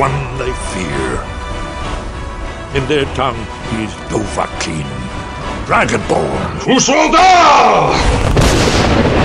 [0.00, 1.12] one they fear.
[2.74, 3.36] In their tongue,
[3.72, 4.88] he's Dovahkiin,
[5.66, 6.52] Dragonborn.
[6.74, 9.19] Usolda!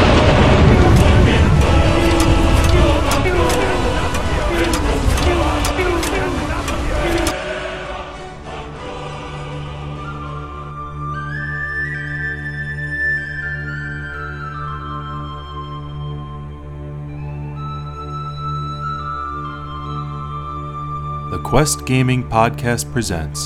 [21.56, 23.40] Quest Gaming Podcast presents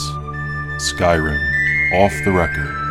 [0.80, 1.38] Skyrim
[1.94, 2.89] Off the Record.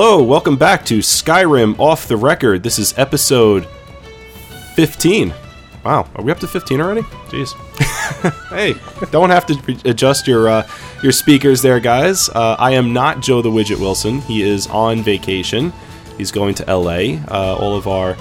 [0.00, 2.62] Hello, welcome back to Skyrim Off the Record.
[2.62, 3.66] This is episode
[4.76, 5.34] 15.
[5.84, 7.00] Wow, are we up to 15 already?
[7.30, 7.52] Jeez.
[8.50, 8.76] hey,
[9.10, 10.68] don't have to adjust your uh,
[11.02, 12.28] your speakers there, guys.
[12.28, 14.20] Uh, I am not Joe the Widget Wilson.
[14.20, 15.72] He is on vacation.
[16.16, 17.18] He's going to LA.
[17.26, 18.16] Uh, all of our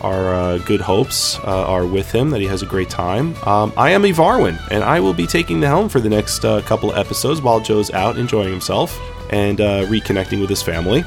[0.00, 3.34] our uh, good hopes uh, are with him that he has a great time.
[3.44, 6.62] Um, I am Evarwin, and I will be taking the helm for the next uh,
[6.62, 8.98] couple of episodes while Joe's out enjoying himself
[9.30, 11.04] and uh, reconnecting with his family.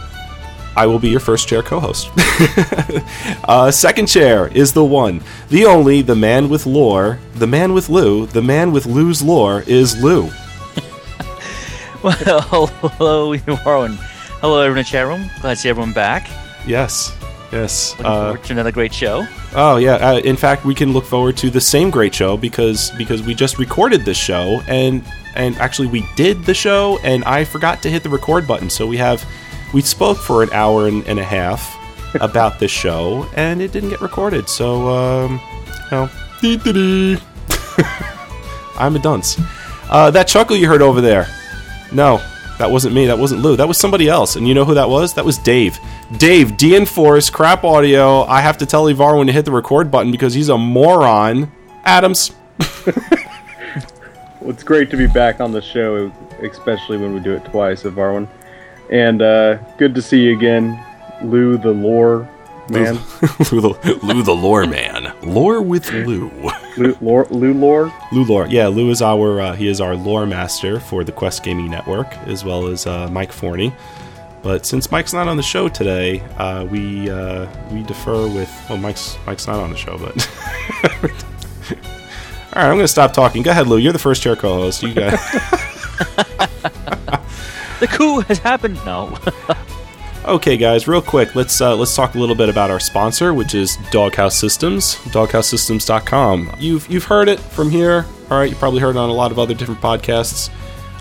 [0.82, 2.10] I will be your first chair co-host.
[3.48, 7.88] uh, second chair is the one, the only, the man with lore, the man with
[7.88, 10.32] Lou, the man with Lou's lore is Lou.
[12.04, 14.00] Well, hello, everyone.
[14.42, 15.30] Hello, everyone in the chat room.
[15.40, 16.28] Glad to see everyone back.
[16.66, 17.16] Yes,
[17.52, 17.92] yes.
[17.92, 19.28] Looking Uh, forward to another great show.
[19.54, 19.98] Oh yeah.
[19.98, 23.36] Uh, in fact, we can look forward to the same great show because because we
[23.36, 25.03] just recorded this show and
[25.36, 28.68] and actually we did the show and I forgot to hit the record button.
[28.72, 29.24] So we have
[29.74, 31.78] we spoke for an hour and, and a half
[32.22, 34.50] about this show and it didn't get recorded.
[34.50, 35.42] So um,
[35.92, 36.09] you know.
[38.78, 39.40] I'm a dunce.
[39.90, 41.28] Uh, that chuckle you heard over there.
[41.92, 42.18] No,
[42.58, 43.06] that wasn't me.
[43.06, 43.56] That wasn't Lou.
[43.56, 44.36] That was somebody else.
[44.36, 45.14] And you know who that was?
[45.14, 45.78] That was Dave.
[46.18, 48.24] Dave, D Enforce, crap audio.
[48.24, 51.52] I have to tell Ivar when to hit the record button because he's a moron.
[51.84, 52.31] Adams.
[54.42, 56.12] Well, it's great to be back on the show,
[56.42, 58.28] especially when we do it twice of Arwen.
[58.91, 60.84] And uh, good to see you again,
[61.24, 62.29] Lou the lore
[62.69, 62.96] man.
[63.52, 65.13] Lou, the, Lou the lore man.
[65.24, 66.29] Lore with Lou.
[66.78, 67.94] Lou, lore, Lou lore?
[68.12, 68.47] Lou lore.
[68.47, 72.12] Yeah, Lou is our uh, he is our lore master for the Quest Gaming Network,
[72.28, 73.74] as well as uh, Mike Forney.
[74.44, 78.78] But since Mike's not on the show today, uh, we uh, we defer with well,
[78.78, 80.30] Mike's Mike's not on the show, but.
[82.53, 83.44] All right, I'm going to stop talking.
[83.44, 83.78] Go ahead, Lou.
[83.78, 84.84] You're the first chair co-host.
[84.84, 85.18] You got.
[87.81, 88.80] The coup has happened.
[88.86, 89.18] No.
[90.24, 93.56] Okay, guys, real quick, let's uh, let's talk a little bit about our sponsor, which
[93.56, 96.58] is Doghouse Systems, DoghouseSystems.com.
[96.59, 98.47] You've you've heard it from here, all right?
[98.47, 100.52] You probably heard it on a lot of other different podcasts.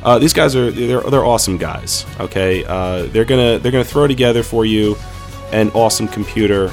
[0.03, 2.07] Uh, these guys are they're, they're awesome guys.
[2.19, 4.97] Okay, uh, they're gonna they're gonna throw together for you
[5.53, 6.71] an awesome computer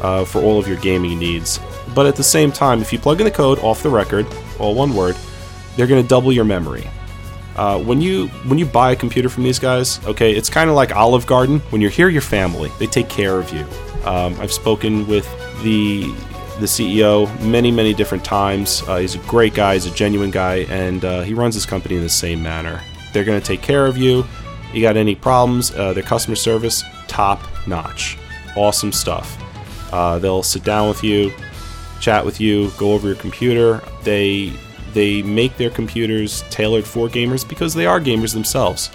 [0.00, 1.60] uh, for all of your gaming needs.
[1.94, 4.26] But at the same time, if you plug in the code off the record,
[4.58, 5.14] all one word,
[5.76, 6.88] they're gonna double your memory.
[7.56, 10.76] Uh, when you when you buy a computer from these guys, okay, it's kind of
[10.76, 11.60] like Olive Garden.
[11.70, 13.66] When you're here, your family they take care of you.
[14.04, 15.26] Um, I've spoken with
[15.62, 16.04] the
[16.60, 18.82] the CEO many many different times.
[18.86, 19.74] Uh, he's a great guy.
[19.74, 22.80] He's a genuine guy, and uh, he runs his company in the same manner.
[23.12, 24.24] They're going to take care of you.
[24.72, 25.70] You got any problems?
[25.70, 28.16] Uh, their customer service top notch,
[28.56, 29.38] awesome stuff.
[29.92, 31.30] Uh, they'll sit down with you,
[32.00, 33.82] chat with you, go over your computer.
[34.02, 34.54] They
[34.92, 38.90] they make their computers tailored for gamers because they are gamers themselves.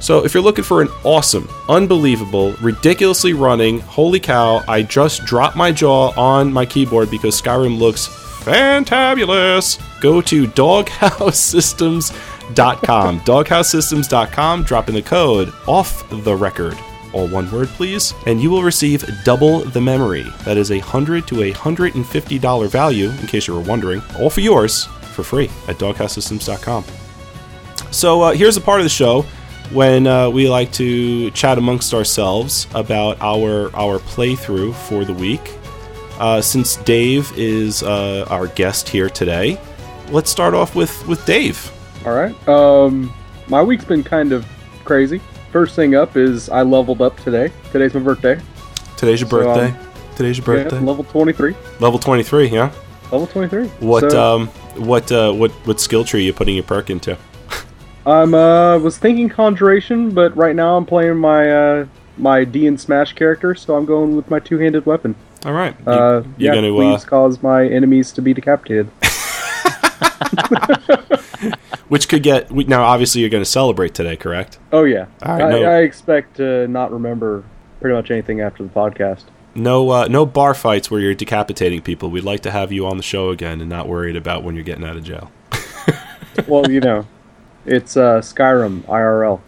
[0.00, 5.56] So if you're looking for an awesome, unbelievable, ridiculously running, holy cow, I just dropped
[5.56, 8.08] my jaw on my keyboard because Skyrim looks
[8.44, 13.20] fantabulous, go to doghousesystems.com.
[13.20, 16.76] doghousesystems.com, drop in the code off the record
[17.12, 20.26] all one word please, and you will receive double the memory.
[20.44, 23.60] That is a hundred to a hundred and fifty dollar value, in case you were
[23.60, 24.86] wondering, all for yours
[25.16, 26.84] for free at doghousesystems.com.
[27.90, 29.22] So uh, here's a part of the show
[29.72, 35.54] when uh, we like to chat amongst ourselves about our our playthrough for the week.
[36.18, 39.58] Uh, since Dave is uh, our guest here today,
[40.10, 41.70] let's start off with with Dave.
[42.04, 42.34] All right.
[42.48, 43.12] Um,
[43.48, 44.46] my week's been kind of
[44.84, 45.20] crazy,
[45.52, 47.50] first thing up is I leveled up today.
[47.72, 48.40] Today's my birthday.
[48.96, 49.78] Today's your So, um, birthday.
[50.16, 50.80] Today's your Yeah, birthday.
[50.80, 51.54] level 23.
[51.80, 52.72] Level 23, yeah.
[53.12, 53.66] Level 23.
[53.80, 57.16] What So, um what uh what what skill tree are you putting your perk into?
[58.06, 61.86] I'm uh was thinking conjuration, but right now I'm playing my uh
[62.16, 65.14] my D and Smash character, so I'm going with my two-handed weapon.
[65.44, 65.76] All right.
[65.86, 68.88] You, Uh, you yeah, gonna uh, please cause my enemies to be decapitated.
[71.88, 74.58] which could get now obviously you're going to celebrate today, correct?
[74.72, 77.44] Oh yeah, All right, I, no- I expect to not remember
[77.80, 79.24] pretty much anything after the podcast.
[79.56, 82.10] No uh no bar fights where you're decapitating people.
[82.10, 84.64] We'd like to have you on the show again and not worried about when you're
[84.64, 85.30] getting out of jail.
[86.46, 87.06] well, you know,
[87.64, 89.40] it's uh, Skyrim IRL.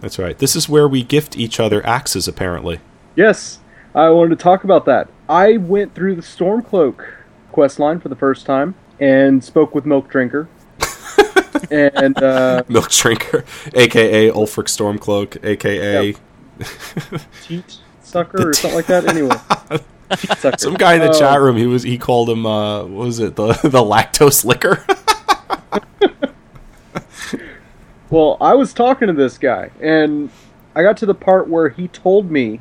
[0.00, 0.38] That's right.
[0.38, 2.80] This is where we gift each other axes apparently.
[3.14, 3.60] Yes,
[3.94, 5.08] I wanted to talk about that.
[5.28, 7.02] I went through the Stormcloak
[7.52, 10.48] quest line for the first time and spoke with Milk Drinker.
[11.70, 16.14] and uh, Milk Drinker, aka Ulfric Stormcloak, aka
[17.42, 19.06] Teat Sucker or something like that.
[19.08, 19.36] Anyway,
[20.38, 20.58] Sucker.
[20.58, 21.56] some guy in the Uh, chat room.
[21.56, 24.84] He was he called him uh what was it the the lactose liquor?
[28.08, 30.30] Well, I was talking to this guy, and
[30.76, 32.60] I got to the part where he told me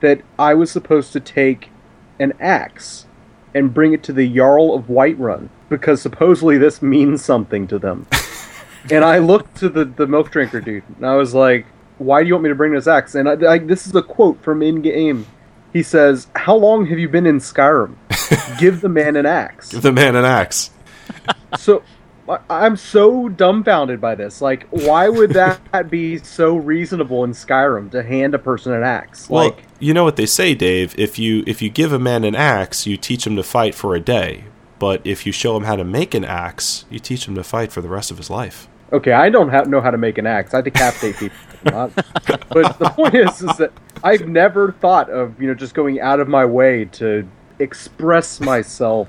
[0.00, 1.70] that I was supposed to take
[2.20, 3.06] an axe
[3.54, 8.06] and bring it to the Jarl of Whiterun because supposedly this means something to them.
[8.90, 11.64] and I looked to the, the milk drinker dude, and I was like,
[11.98, 13.14] "Why do you want me to bring this axe?
[13.14, 15.26] And I, I, this is a quote from in game.
[15.72, 17.96] He says, "How long have you been in Skyrim?
[18.58, 20.70] Give the man an axe." Give the man an axe.
[21.58, 21.82] so
[22.28, 24.40] I- I'm so dumbfounded by this.
[24.40, 29.28] Like, why would that be so reasonable in Skyrim to hand a person an axe?
[29.28, 30.94] Well, like, you know what they say, Dave.
[30.98, 33.94] If you if you give a man an axe, you teach him to fight for
[33.94, 34.44] a day.
[34.78, 37.72] But if you show him how to make an axe, you teach him to fight
[37.72, 38.68] for the rest of his life.
[38.96, 40.54] Okay, I don't ha- know how to make an axe.
[40.54, 41.36] I decapitate people.
[41.64, 43.72] But the point is, is that
[44.04, 47.28] I've never thought of you know just going out of my way to
[47.58, 49.08] express myself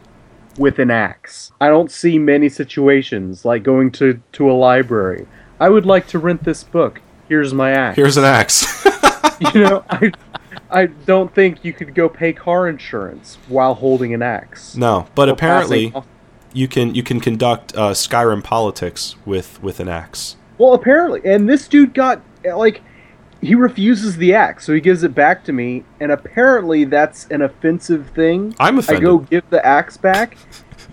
[0.57, 1.51] with an axe.
[1.61, 5.27] I don't see many situations like going to to a library.
[5.59, 7.01] I would like to rent this book.
[7.27, 7.95] Here's my axe.
[7.95, 8.85] Here's an axe.
[9.53, 10.11] you know, I
[10.69, 14.75] I don't think you could go pay car insurance while holding an axe.
[14.75, 15.93] no, but apparently
[16.53, 20.35] you can you can conduct uh, Skyrim politics with with an axe.
[20.57, 22.81] Well, apparently, and this dude got like
[23.41, 27.41] he refuses the axe, so he gives it back to me, and apparently that's an
[27.41, 28.55] offensive thing.
[28.59, 30.37] I'm I go give the axe back,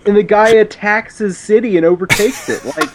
[0.05, 2.63] and the guy attacks his city and overtakes it.
[2.65, 2.89] Like,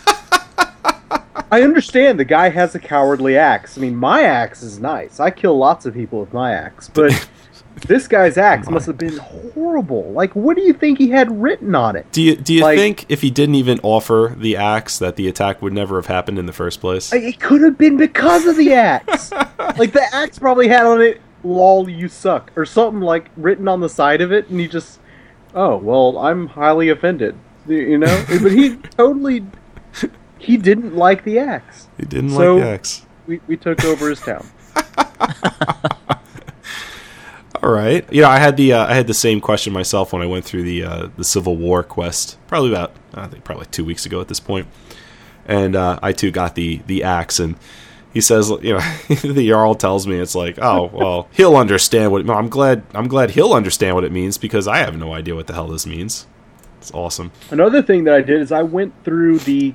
[1.52, 3.76] I understand the guy has a cowardly axe.
[3.76, 5.18] I mean, my axe is nice.
[5.18, 7.28] I kill lots of people with my axe, but
[7.86, 10.12] this guy's axe must have been horrible.
[10.12, 12.06] Like, what do you think he had written on it?
[12.12, 15.28] Do you do you Like- think if he didn't even offer the axe that the
[15.28, 17.12] attack would never have happened in the first place?
[17.12, 19.30] It could have been because of the axe.
[19.78, 23.80] like the axe probably had on it "lol you suck" or something like written on
[23.80, 25.00] the side of it, and he just,
[25.54, 27.34] oh well, I'm highly offended.
[27.66, 29.44] You know, but he totally,
[30.38, 31.88] he didn't like the axe.
[31.98, 33.06] he didn't so- like the axe.
[33.26, 34.46] We we took over his town.
[37.62, 38.10] All right.
[38.12, 40.44] You know, I had the uh, I had the same question myself when I went
[40.44, 42.38] through the uh, the Civil War quest.
[42.46, 44.66] Probably about I think probably two weeks ago at this point.
[44.66, 44.96] point,
[45.46, 47.56] and uh, I too got the the axe and.
[48.12, 48.80] He says, you know,
[49.22, 52.22] the Jarl tells me it's like, oh, well, he'll understand what.
[52.22, 52.82] It, I'm glad.
[52.92, 55.68] I'm glad he'll understand what it means because I have no idea what the hell
[55.68, 56.26] this means.
[56.78, 57.30] It's awesome.
[57.52, 59.74] Another thing that I did is I went through the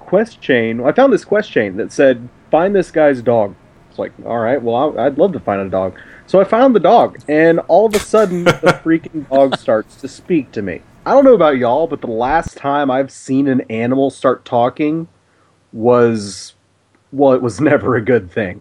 [0.00, 0.80] quest chain.
[0.84, 3.54] I found this quest chain that said, "Find this guy's dog."
[3.90, 5.94] It's like, all right, well, I- I'd love to find a dog.
[6.26, 8.50] So I found the dog, and all of a sudden, the
[8.84, 10.82] freaking dog starts to speak to me.
[11.04, 15.06] I don't know about y'all, but the last time I've seen an animal start talking
[15.72, 16.54] was,
[17.12, 18.60] well, it was never a good thing.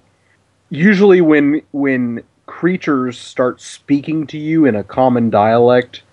[0.70, 6.04] Usually, when when creatures start speaking to you in a common dialect,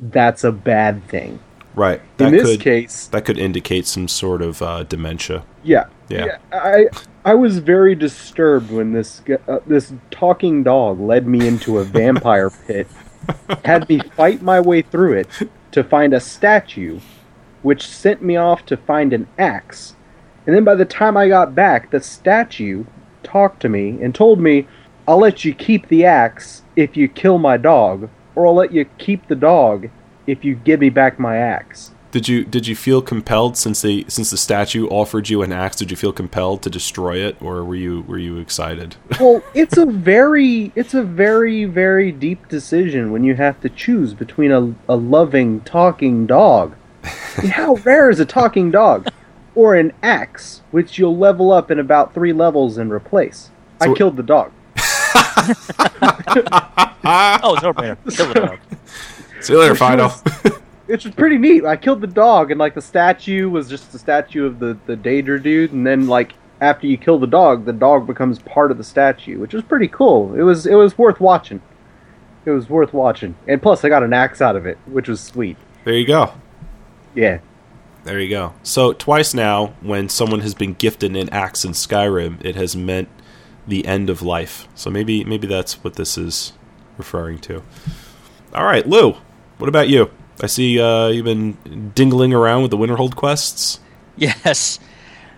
[0.00, 1.38] that's a bad thing.
[1.76, 2.00] Right.
[2.18, 5.44] In That this could case, that could indicate some sort of uh, dementia.
[5.62, 6.38] yeah, Yeah.
[6.50, 6.86] I
[7.24, 12.50] I was very disturbed when this uh, this talking dog led me into a vampire
[12.66, 12.88] pit,
[13.64, 15.28] had me fight my way through it
[15.72, 16.98] to find a statue,
[17.62, 19.96] which sent me off to find an axe,
[20.46, 22.84] and then by the time I got back, the statue
[23.22, 24.66] talked to me and told me,
[25.06, 28.86] "I'll let you keep the axe if you kill my dog, or I'll let you
[28.96, 29.90] keep the dog
[30.26, 31.92] if you give me back my axe.
[32.12, 35.76] Did you did you feel compelled since the since the statue offered you an axe?
[35.76, 38.96] Did you feel compelled to destroy it, or were you were you excited?
[39.20, 44.14] well, it's a very it's a very very deep decision when you have to choose
[44.14, 46.74] between a, a loving talking dog.
[47.02, 49.08] How rare is a talking dog?
[49.56, 53.50] or an axe, which you'll level up in about three levels and replace.
[53.82, 54.52] So- I killed the dog.
[57.08, 58.16] Oh, it's no brainer.
[58.16, 58.58] Kill the dog.
[59.46, 60.04] See you later, Fido.
[60.04, 60.22] was-
[60.86, 61.64] Which was pretty neat.
[61.64, 64.96] I killed the dog, and like the statue was just the statue of the the
[64.96, 68.78] Daedra dude, and then like after you kill the dog, the dog becomes part of
[68.78, 70.34] the statue, which was pretty cool.
[70.34, 71.60] It was it was worth watching.
[72.44, 75.20] It was worth watching, and plus I got an axe out of it, which was
[75.20, 75.56] sweet.
[75.84, 76.32] there you go.
[77.16, 77.38] Yeah,
[78.04, 78.52] There you go.
[78.62, 83.08] So twice now, when someone has been gifted an axe in Skyrim, it has meant
[83.66, 84.68] the end of life.
[84.76, 86.52] So maybe maybe that's what this is
[86.96, 87.62] referring to.
[88.54, 89.16] All right, Lou.
[89.58, 90.10] What about you?
[90.42, 91.54] I see uh, you've been
[91.94, 93.80] dingling around with the Winterhold quests.
[94.18, 94.80] Yes.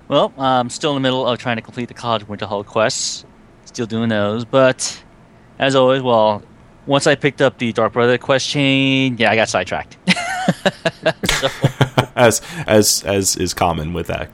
[0.07, 3.25] Well, I'm still in the middle of trying to complete the College Winterhold quests.
[3.65, 5.03] Still doing those, but
[5.59, 6.45] as always, well,
[6.87, 9.97] once I picked up the Dark Brother quest chain, yeah, I got sidetracked.
[12.15, 14.31] as as as is common with that.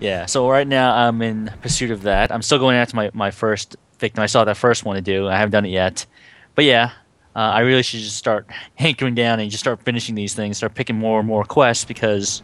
[0.00, 2.32] yeah, so right now I'm in pursuit of that.
[2.32, 4.22] I'm still going after my, my first victim.
[4.22, 5.28] I saw that first one to do.
[5.28, 6.06] I haven't done it yet.
[6.54, 6.92] But yeah,
[7.36, 10.74] uh, I really should just start hankering down and just start finishing these things, start
[10.74, 12.42] picking more and more quests because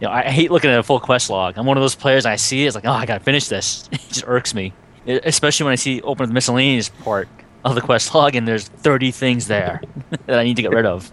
[0.00, 1.56] you know, I hate looking at a full quest log.
[1.56, 2.26] I'm one of those players.
[2.26, 3.88] I see it, it's like, oh, I gotta finish this.
[3.92, 4.72] It just irks me,
[5.06, 7.28] It- especially when I see open the miscellaneous part
[7.64, 9.80] of the quest log and there's 30 things there
[10.26, 11.10] that I need to get rid of.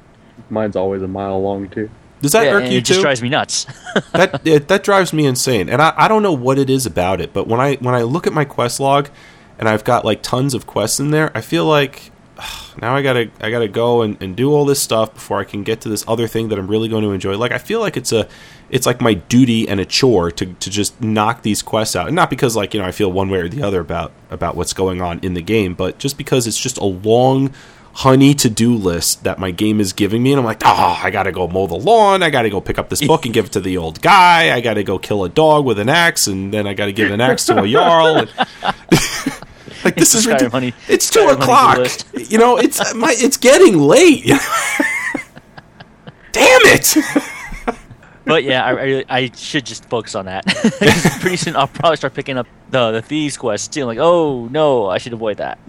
[0.49, 1.89] mine's always a mile long too.
[2.21, 3.65] Does that Yeah, irk and you it just drives me nuts.
[4.13, 7.19] that it, that drives me insane, and I, I don't know what it is about
[7.21, 7.33] it.
[7.33, 9.09] But when I when I look at my quest log,
[9.57, 12.11] and I've got like tons of quests in there, I feel like
[12.81, 15.63] now I gotta I gotta go and, and do all this stuff before I can
[15.63, 17.37] get to this other thing that I'm really going to enjoy.
[17.37, 18.27] Like I feel like it's a
[18.69, 22.15] it's like my duty and a chore to, to just knock these quests out, and
[22.15, 24.73] not because like you know I feel one way or the other about about what's
[24.73, 27.53] going on in the game, but just because it's just a long
[27.93, 31.09] honey to do list that my game is giving me, and I'm like, oh, I
[31.11, 33.51] gotta go mow the lawn, I gotta go pick up this book and give it
[33.53, 36.67] to the old guy, I gotta go kill a dog with an axe, and then
[36.67, 38.17] I gotta give an axe to a jarl.
[38.17, 38.29] And
[39.83, 40.53] like this is Skyrim ridiculous.
[40.53, 41.79] honey- It's two o'clock.
[42.13, 44.25] You know, it's my it's getting late.
[46.31, 46.95] Damn it!
[48.23, 50.45] But yeah, I, I, I should just focus on that.
[51.21, 53.85] Pretty soon, I'll probably start picking up the the thieves quest too.
[53.85, 55.59] Like, oh no, I should avoid that.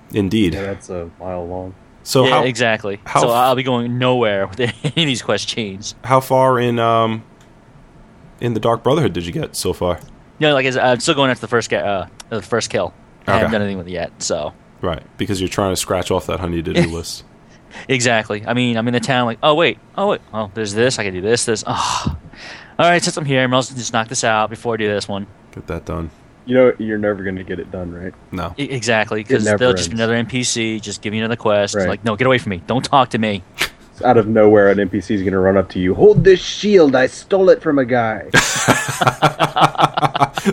[0.14, 0.54] Indeed.
[0.54, 1.74] Yeah, that's a mile long.
[2.02, 3.00] So yeah, how exactly.
[3.04, 5.94] how so f- I'll be going nowhere with any of these quest chains.
[6.02, 7.22] how far in um
[8.40, 10.00] in the Dark Brotherhood did you get so far?
[10.38, 12.94] No, like I said, I'm still going after the first ga- uh, the first kill.
[13.30, 14.22] I haven't done anything with it yet.
[14.22, 17.24] So Right, because you're trying to scratch off that honey to do list.
[17.88, 18.44] exactly.
[18.46, 19.26] I mean, I'm in the town.
[19.26, 20.98] Like, oh wait, oh wait, oh there's this.
[20.98, 21.64] I can do this, this.
[21.66, 22.16] Oh.
[22.78, 24.76] All right, since I'm here, I might as well just knock this out before I
[24.78, 25.26] do this one.
[25.52, 26.10] Get that done.
[26.46, 28.14] You know, you're never going to get it done, right?
[28.32, 28.54] No.
[28.58, 31.74] E- exactly, because they'll just be another NPC, just give you another quest.
[31.74, 31.86] Right.
[31.88, 32.62] Like, no, get away from me.
[32.66, 33.44] Don't talk to me.
[34.02, 35.94] Out of nowhere, an NPC is going to run up to you.
[35.94, 36.96] Hold this shield.
[36.96, 38.30] I stole it from a guy.
[38.32, 38.42] that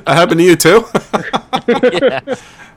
[0.06, 0.84] happened to you too?
[1.68, 2.20] yeah.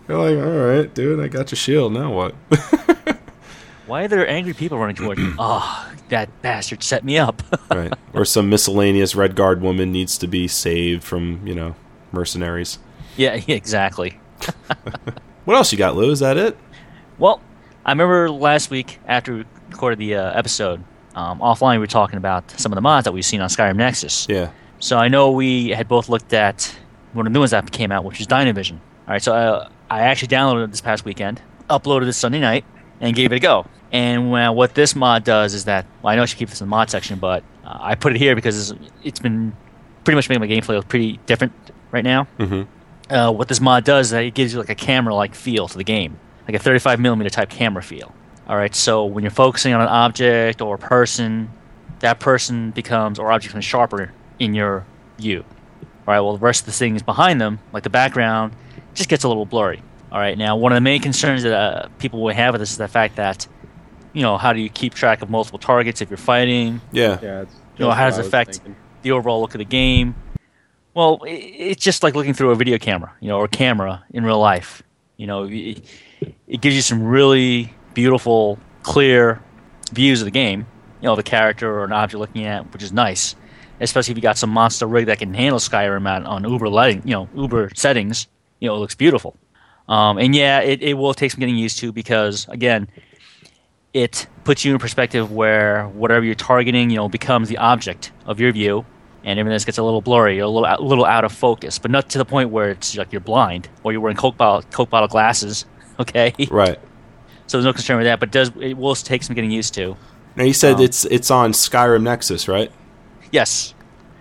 [0.09, 1.93] You're like, all right, dude, I got your shield.
[1.93, 2.35] Now what?
[3.87, 5.33] Why are there angry people running towards me?
[5.39, 7.43] Oh, that bastard set me up.
[7.71, 7.93] right.
[8.13, 11.75] Or some miscellaneous Redguard woman needs to be saved from, you know,
[12.13, 12.79] mercenaries.
[13.17, 14.19] yeah, yeah, exactly.
[15.45, 16.11] What else you got, Lou?
[16.11, 16.57] Is that it?
[17.19, 17.41] Well,
[17.85, 20.83] I remember last week after we recorded the uh, episode,
[21.15, 23.77] um, offline we were talking about some of the mods that we've seen on Skyrim
[23.77, 24.27] Nexus.
[24.29, 24.51] Yeah.
[24.79, 26.75] So I know we had both looked at
[27.13, 28.75] one of the new ones that came out, which is Dynavision.
[29.07, 32.65] All right, so uh, I actually downloaded it this past weekend, uploaded it Sunday night,
[33.01, 33.67] and gave it a go.
[33.93, 36.61] And well, what this mod does is that well, I know I should keep this
[36.61, 39.57] in the mod section, but uh, I put it here because it's, it's been
[40.05, 41.53] pretty much making my gameplay look pretty different
[41.91, 42.27] right now.
[42.39, 42.67] Mhm.
[43.09, 45.77] Uh, what this mod does is that it gives you like a camera-like feel to
[45.77, 48.15] the game, like a 35 millimeter type camera feel.
[48.47, 51.51] All right, so when you're focusing on an object or a person,
[51.99, 54.85] that person becomes or object becomes sharper in your
[55.19, 55.45] view.
[56.07, 58.53] All right, well the rest of the things behind them, like the background,
[58.95, 59.83] just gets a little blurry.
[60.11, 62.73] All right, now one of the main concerns that uh, people will have with this
[62.73, 63.47] is the fact that,
[64.13, 66.81] you know, how do you keep track of multiple targets if you're fighting?
[66.91, 67.19] Yeah.
[67.23, 67.41] Yeah,
[67.77, 68.77] You know, how does it affect thinking.
[69.03, 70.17] the overall look of the game?
[70.95, 74.25] Well, i- it's just like looking through a video camera, you know, or camera in
[74.25, 74.83] real life.
[75.17, 75.85] You know, it,
[76.49, 79.41] it gives you some really beautiful, clear
[79.93, 80.67] views of the game.
[81.01, 83.37] You know, the character or an object you're looking at, which is nice.
[83.81, 87.03] Especially if you got some monster rig that can handle Skyrim at, on Uber lighting,
[87.05, 88.29] you know, Uber settings.
[88.61, 89.37] You know, it looks beautiful.
[89.89, 92.89] Um, and yeah, it, it will take some getting used to because again,
[93.93, 98.39] it puts you in perspective where whatever you're targeting, you know, becomes the object of
[98.39, 98.85] your view,
[99.25, 101.91] and everything else gets a little blurry, a little, a little out of focus, but
[101.91, 104.91] not to the point where it's like you're blind or you're wearing Coke bottle, Coke
[104.91, 105.65] bottle glasses.
[106.01, 106.79] Okay, Right.
[107.47, 109.75] so there's no concern with that, but it does it will take some getting used
[109.75, 109.95] to.
[110.35, 112.73] Now you said Um, it's it's on Skyrim Nexus, right?
[113.31, 113.75] Yes,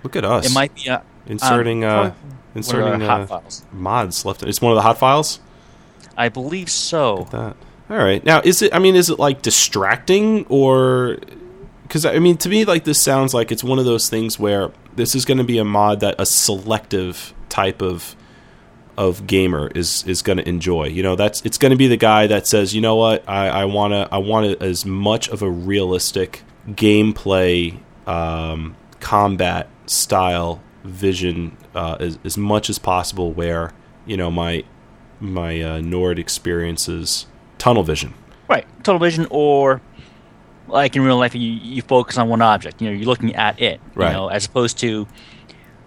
[0.03, 0.45] Look at us.
[0.45, 2.11] It might be uh, inserting um, uh,
[2.55, 3.65] inserting hot uh, files.
[3.71, 4.43] mods left.
[4.43, 5.39] It's one of the hot files.
[6.17, 7.27] I believe so.
[7.31, 7.55] That.
[7.89, 8.23] All right.
[8.23, 8.73] Now, is it?
[8.73, 11.17] I mean, is it like distracting or?
[11.83, 14.71] Because I mean, to me, like this sounds like it's one of those things where
[14.95, 18.15] this is going to be a mod that a selective type of
[18.95, 20.85] of gamer is is going to enjoy.
[20.85, 23.47] You know, that's it's going to be the guy that says, you know what, I,
[23.47, 31.57] I want to I want as much of a realistic gameplay, um, combat style vision
[31.75, 33.31] uh, as as much as possible.
[33.31, 33.73] Where
[34.05, 34.63] you know my
[35.19, 37.25] my uh, Nord experiences
[37.57, 38.13] tunnel vision.
[38.47, 39.81] Right, tunnel vision, or
[40.67, 42.81] like in real life, you, you focus on one object.
[42.81, 43.79] You know, you're looking at it.
[43.95, 44.13] You Right.
[44.13, 45.07] know, as opposed to,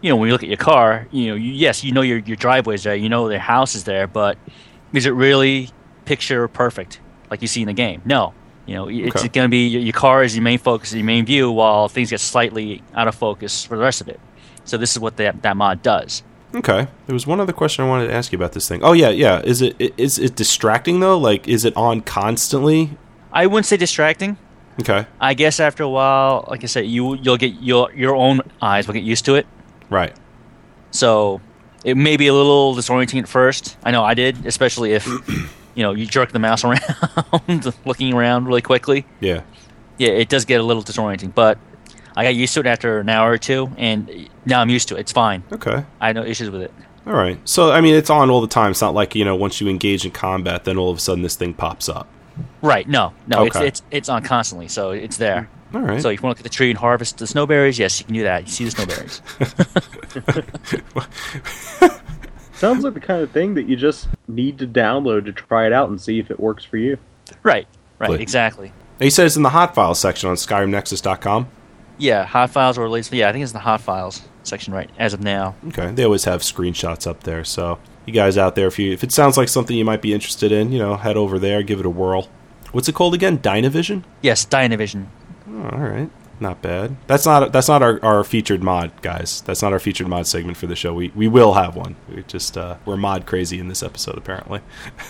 [0.00, 2.19] you know, when you look at your car, you know, you, yes, you know your
[2.19, 4.38] your driveway's there, you know their house is there, but
[4.92, 5.71] is it really
[6.04, 7.00] picture perfect
[7.31, 8.02] like you see in the game?
[8.04, 8.35] No.
[8.66, 9.28] You know, it's Okay.
[9.28, 12.21] going to be your, car is your main focus, your main view, while things get
[12.21, 14.21] slightly out of focus for the rest of it.
[14.64, 16.23] So this is what that that mod does.
[16.54, 16.87] Okay.
[17.07, 18.85] There was one other question I wanted to ask you about this thing.
[18.85, 19.40] Oh yeah, yeah.
[19.42, 21.19] Is it is it distracting though?
[21.19, 22.90] Like, is it on constantly?
[23.33, 24.37] I wouldn't say distracting.
[24.81, 25.07] Okay.
[25.21, 28.87] I guess after a while, like I said, you you'll get your your own eyes
[28.87, 29.47] will get used to it.
[29.90, 30.14] Right.
[30.92, 31.40] So
[31.85, 33.76] it may be a little disorienting at first.
[33.83, 35.04] I know I did, especially if
[35.75, 39.05] you know you jerk the mouse around, looking around really quickly.
[39.21, 39.43] Yeah.
[39.99, 41.59] Yeah, it does get a little disorienting, but
[42.17, 44.97] I got used to it after an hour or two, and now I'm used to
[44.97, 45.00] it.
[45.00, 45.45] It's fine.
[45.52, 45.85] Okay.
[46.00, 46.73] I have no issues with it.
[47.07, 47.38] All right.
[47.49, 48.71] So I mean, it's on all the time.
[48.73, 51.23] It's not like you know once you engage in combat, then all of a sudden
[51.23, 52.09] this thing pops up.
[52.62, 52.88] Right?
[52.88, 53.67] No, no, Okay.
[53.67, 55.49] it's it's it's on constantly, so it's there.
[55.75, 56.00] All right.
[56.02, 58.05] So if you want to look at the tree and harvest the snowberries, yes, you
[58.07, 58.45] can do that.
[58.45, 59.21] You see the snowberries.
[62.62, 65.73] Sounds like the kind of thing that you just need to download to try it
[65.73, 66.97] out and see if it works for you.
[67.42, 67.66] right,
[67.99, 68.21] right, Good.
[68.21, 68.73] exactly.
[69.00, 71.49] He you said it's in the hot files section on SkyrimNexus.com.
[71.99, 74.73] Yeah, hot files or at least Yeah, I think it's in the hot files section
[74.73, 75.57] right as of now.
[75.69, 75.90] Okay.
[75.90, 77.42] They always have screenshots up there.
[77.42, 80.14] So you guys out there, if you if it sounds like something you might be
[80.14, 82.28] interested in, you know, head over there, give it a whirl.
[82.71, 83.39] What's it called again?
[83.39, 84.04] Dynavision.
[84.23, 85.06] Yes, Dynavision.
[85.49, 86.10] Oh, all right.
[86.43, 86.97] Not bad.
[87.07, 89.43] That's not that's not our, our featured mod, guys.
[89.43, 90.93] That's not our featured mod segment for the show.
[90.93, 91.95] We we will have one.
[92.09, 94.61] We just uh, we're mod crazy in this episode apparently.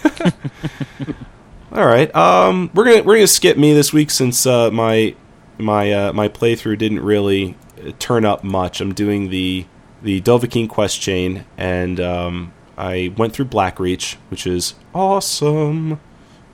[1.72, 2.14] all right.
[2.14, 5.14] Um, we're gonna we're gonna skip me this week since uh, my
[5.56, 8.82] my uh, my playthrough didn't really uh, turn up much.
[8.82, 9.64] I'm doing the
[10.02, 15.98] the Dovahkiin quest chain, and um, I went through Blackreach, which is awesome.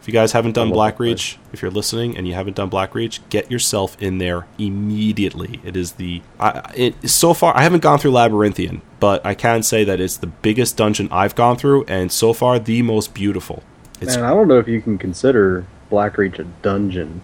[0.09, 3.94] You guys haven't done Blackreach, if you're listening and you haven't done Blackreach, get yourself
[4.01, 5.61] in there immediately.
[5.62, 9.62] It is the I, it so far I haven't gone through Labyrinthian, but I can
[9.62, 13.62] say that it's the biggest dungeon I've gone through, and so far the most beautiful.
[14.01, 17.21] It's Man, I don't know if you can consider Blackreach a dungeon.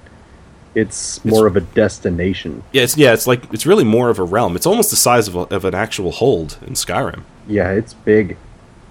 [0.74, 2.64] It's more of a destination.
[2.72, 4.56] yeah, it's yeah, it's like it's really more of a realm.
[4.56, 7.22] It's almost the size of, a, of an actual hold in Skyrim.
[7.48, 8.36] Yeah, it's big.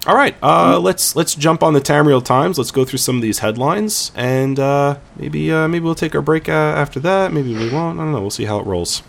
[0.05, 2.57] All right, uh, let's let's jump on the Tamriel Times.
[2.57, 6.21] Let's go through some of these headlines, and uh, maybe uh, maybe we'll take our
[6.21, 7.31] break uh, after that.
[7.31, 7.99] Maybe we won't.
[7.99, 8.19] I don't know.
[8.19, 9.01] We'll see how it rolls.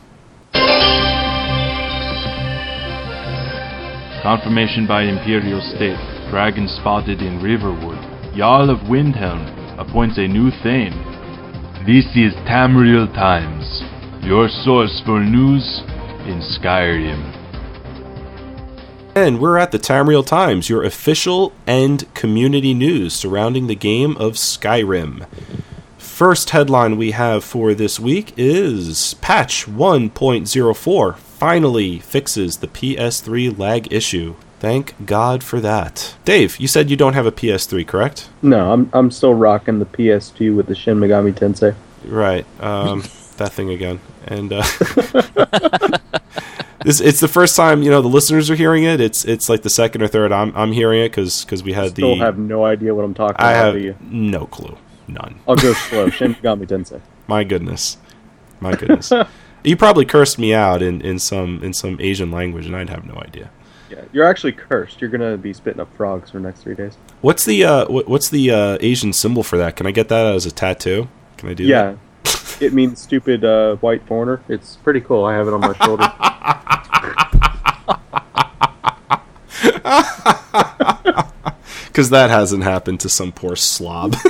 [4.22, 5.98] Confirmation by Imperial State.
[6.30, 7.98] Dragon spotted in Riverwood.
[8.36, 10.94] Jarl of Windhelm appoints a new Thane.
[11.84, 13.82] This is Tamriel Times,
[14.24, 15.82] your source for news
[16.24, 17.43] in Skyrim.
[19.16, 24.32] And we're at the Tamriel Times, your official and community news surrounding the game of
[24.32, 25.28] Skyrim.
[25.98, 33.92] First headline we have for this week is Patch 1.04 finally fixes the PS3 lag
[33.92, 34.34] issue.
[34.60, 36.14] Thank God for that.
[36.24, 38.30] Dave, you said you don't have a PS3, correct?
[38.40, 41.74] No, I'm I'm still rocking the PS2 with the Shin Megami Tensei.
[42.04, 42.46] Right.
[42.60, 43.00] Um,
[43.36, 44.00] that thing again.
[44.26, 44.62] And uh,
[46.84, 49.00] this, it's the first time you know the listeners are hearing it.
[49.00, 51.86] It's it's like the second or third I'm I'm hearing it because because we had
[51.96, 53.64] the Still the have no idea what I'm talking I about.
[53.64, 53.96] have do you?
[54.02, 54.76] no clue,
[55.08, 55.40] none.
[55.48, 56.08] I'll go slow.
[56.10, 57.00] Shin Megami Tensei.
[57.26, 57.96] My goodness,
[58.60, 59.12] my goodness.
[59.64, 63.04] you probably cursed me out in, in some in some Asian language, and I'd have
[63.04, 63.50] no idea.
[63.90, 65.00] Yeah, you're actually cursed.
[65.00, 66.96] You're gonna be spitting up frogs for the next three days.
[67.20, 69.76] What's the uh, what, what's the uh, Asian symbol for that?
[69.76, 71.08] Can I get that as a tattoo?
[71.36, 71.96] Can I do Yeah,
[72.60, 74.42] it means stupid uh, white foreigner.
[74.48, 75.24] It's pretty cool.
[75.24, 76.12] I have it on my shoulder.
[81.94, 84.16] Because that hasn't happened to some poor slob.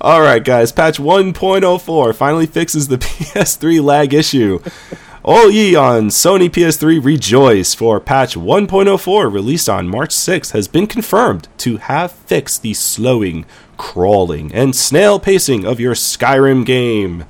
[0.00, 0.72] All right, guys.
[0.72, 4.60] Patch 1.04 finally fixes the PS3 lag issue.
[5.26, 10.86] All ye on Sony PS3 rejoice, for patch 1.04 released on March 6th has been
[10.86, 13.46] confirmed to have fixed the slowing,
[13.78, 17.24] crawling, and snail pacing of your Skyrim game.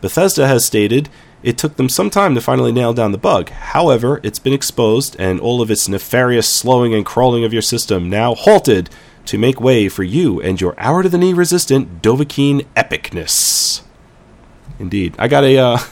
[0.00, 1.08] Bethesda has stated
[1.44, 3.50] It took them some time to finally nail down the bug.
[3.50, 8.10] However, it's been exposed, and all of its nefarious slowing and crawling of your system
[8.10, 8.90] now halted
[9.26, 13.82] to make way for you and your hour to the knee resistant Dovahkiin epicness.
[14.80, 15.56] Indeed, I got a.
[15.56, 15.78] Uh,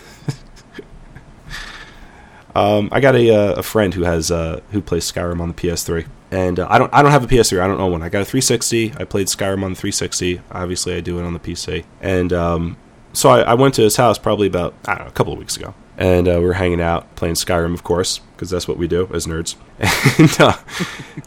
[2.54, 5.54] um, I got a, uh, a friend who has uh, who plays Skyrim on the
[5.54, 7.60] PS3, and uh, I don't I don't have a PS3.
[7.60, 8.02] I don't own one.
[8.02, 8.94] I got a 360.
[8.96, 10.40] I played Skyrim on the 360.
[10.52, 12.76] Obviously, I do it on the PC, and um,
[13.12, 15.74] so I, I went to his house probably about know a couple of weeks ago,
[15.96, 19.08] and uh, we were hanging out playing Skyrim, of course, because that's what we do
[19.12, 19.56] as nerds.
[20.18, 20.56] And uh,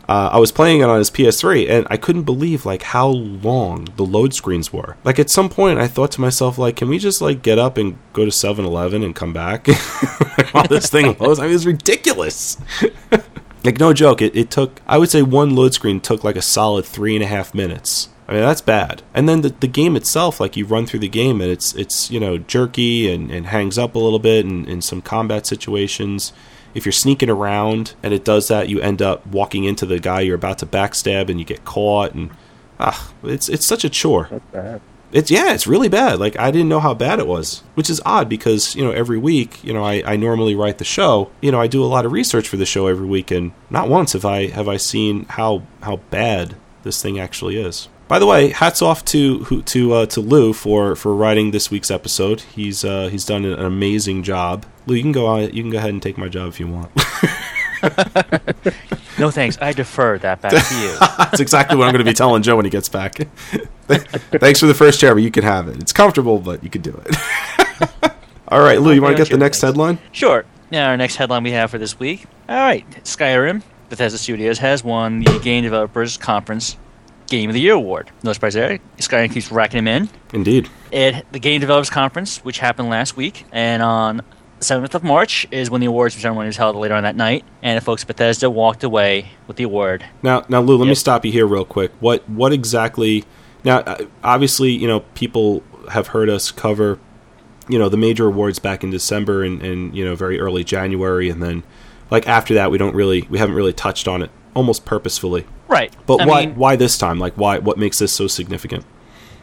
[0.07, 3.87] uh, I was playing it on his PS3, and I couldn't believe like how long
[3.95, 4.97] the load screens were.
[5.03, 7.77] Like at some point, I thought to myself, like, can we just like get up
[7.77, 9.67] and go to 7-Eleven and come back
[10.51, 11.39] while this thing loads?
[11.39, 12.57] I mean, it's ridiculous.
[13.63, 16.41] like no joke, it, it took I would say one load screen took like a
[16.41, 18.09] solid three and a half minutes.
[18.27, 19.03] I mean that's bad.
[19.13, 22.11] And then the, the game itself, like you run through the game and it's it's
[22.11, 26.33] you know jerky and, and hangs up a little bit in, in some combat situations.
[26.73, 30.21] If you're sneaking around and it does that, you end up walking into the guy
[30.21, 32.29] you're about to backstab and you get caught and
[32.79, 34.27] ah, it's it's such a chore.
[34.29, 34.81] That's bad.
[35.13, 36.19] It's yeah, it's really bad.
[36.19, 39.17] Like I didn't know how bad it was, which is odd because you know every
[39.17, 41.31] week, you know, I, I normally write the show.
[41.39, 43.87] You know, I do a lot of research for the show every week, and not
[43.87, 47.87] once have I have I seen how how bad this thing actually is.
[48.07, 51.91] By the way, hats off to to uh, to Lou for, for writing this week's
[51.91, 52.41] episode.
[52.41, 54.65] He's uh, he's done an amazing job.
[54.85, 55.53] Lou, you can go on.
[55.53, 56.91] You can go ahead and take my job if you want.
[59.17, 59.57] No thanks.
[59.59, 60.95] I defer that back to you.
[61.17, 63.15] That's exactly what I'm going to be telling Joe when he gets back.
[63.87, 65.77] Thanks for the first chair, but you can have it.
[65.77, 68.11] It's comfortable, but you can do it.
[68.49, 69.97] All right, Lou, you want to get the next headline?
[70.11, 70.45] Sure.
[70.71, 72.25] Now, our next headline we have for this week.
[72.47, 76.77] All right, Skyrim, Bethesda Studios has won the Game Developers Conference
[77.27, 78.09] Game of the Year award.
[78.23, 78.79] No surprise there.
[78.97, 80.09] Skyrim keeps racking him in.
[80.33, 80.69] Indeed.
[80.91, 84.21] At the Game Developers Conference, which happened last week, and on
[84.59, 87.77] 7th of March is when the awards ceremony was held later on that night, and
[87.77, 90.05] the folks at Bethesda walked away with the award.
[90.23, 91.91] Now, now, Lou, let me stop you here real quick.
[91.99, 93.23] What, what exactly?
[93.63, 96.99] Now, uh, obviously, you know, people have heard us cover,
[97.67, 101.29] you know, the major awards back in December and, and you know, very early January,
[101.29, 101.63] and then,
[102.09, 105.45] like after that, we don't really, we haven't really touched on it almost purposefully.
[105.67, 105.93] Right.
[106.05, 107.19] But I why, mean, why this time?
[107.19, 108.83] Like, why, what makes this so significant?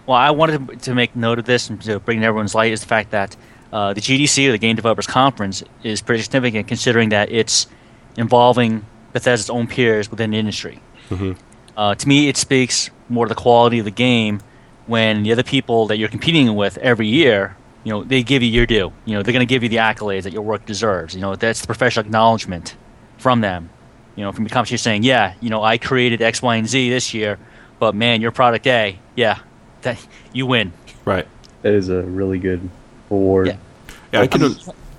[0.06, 2.72] Well, I wanted to- to make note of this and to bring to everyone's light
[2.72, 3.36] is the fact that
[3.72, 7.66] uh, the GDC or the Game Developers Conference is pretty significant considering that it's
[8.16, 10.80] involving Bethesda's own peers within the industry.
[11.76, 14.40] Uh, to me, it speaks more to the quality of the game
[14.86, 18.48] when the other people that you're competing with every year, you know, they give you
[18.48, 18.92] your due.
[19.04, 21.14] You know, they're going to give you the accolades that your work deserves.
[21.14, 22.76] You know, that's the professional acknowledgement
[23.18, 23.70] from them.
[24.16, 26.88] You know, from the competition saying, yeah, you know, I created X, Y, and Z
[26.90, 27.38] this year,
[27.80, 29.40] but man, your product A, yeah,
[29.82, 29.98] that
[30.32, 30.72] you win.
[31.04, 31.26] Right.
[31.62, 32.68] That is a really good
[33.10, 33.48] award.
[33.48, 33.56] Yeah.
[34.12, 34.42] Yeah, I can.
[34.44, 34.56] Um,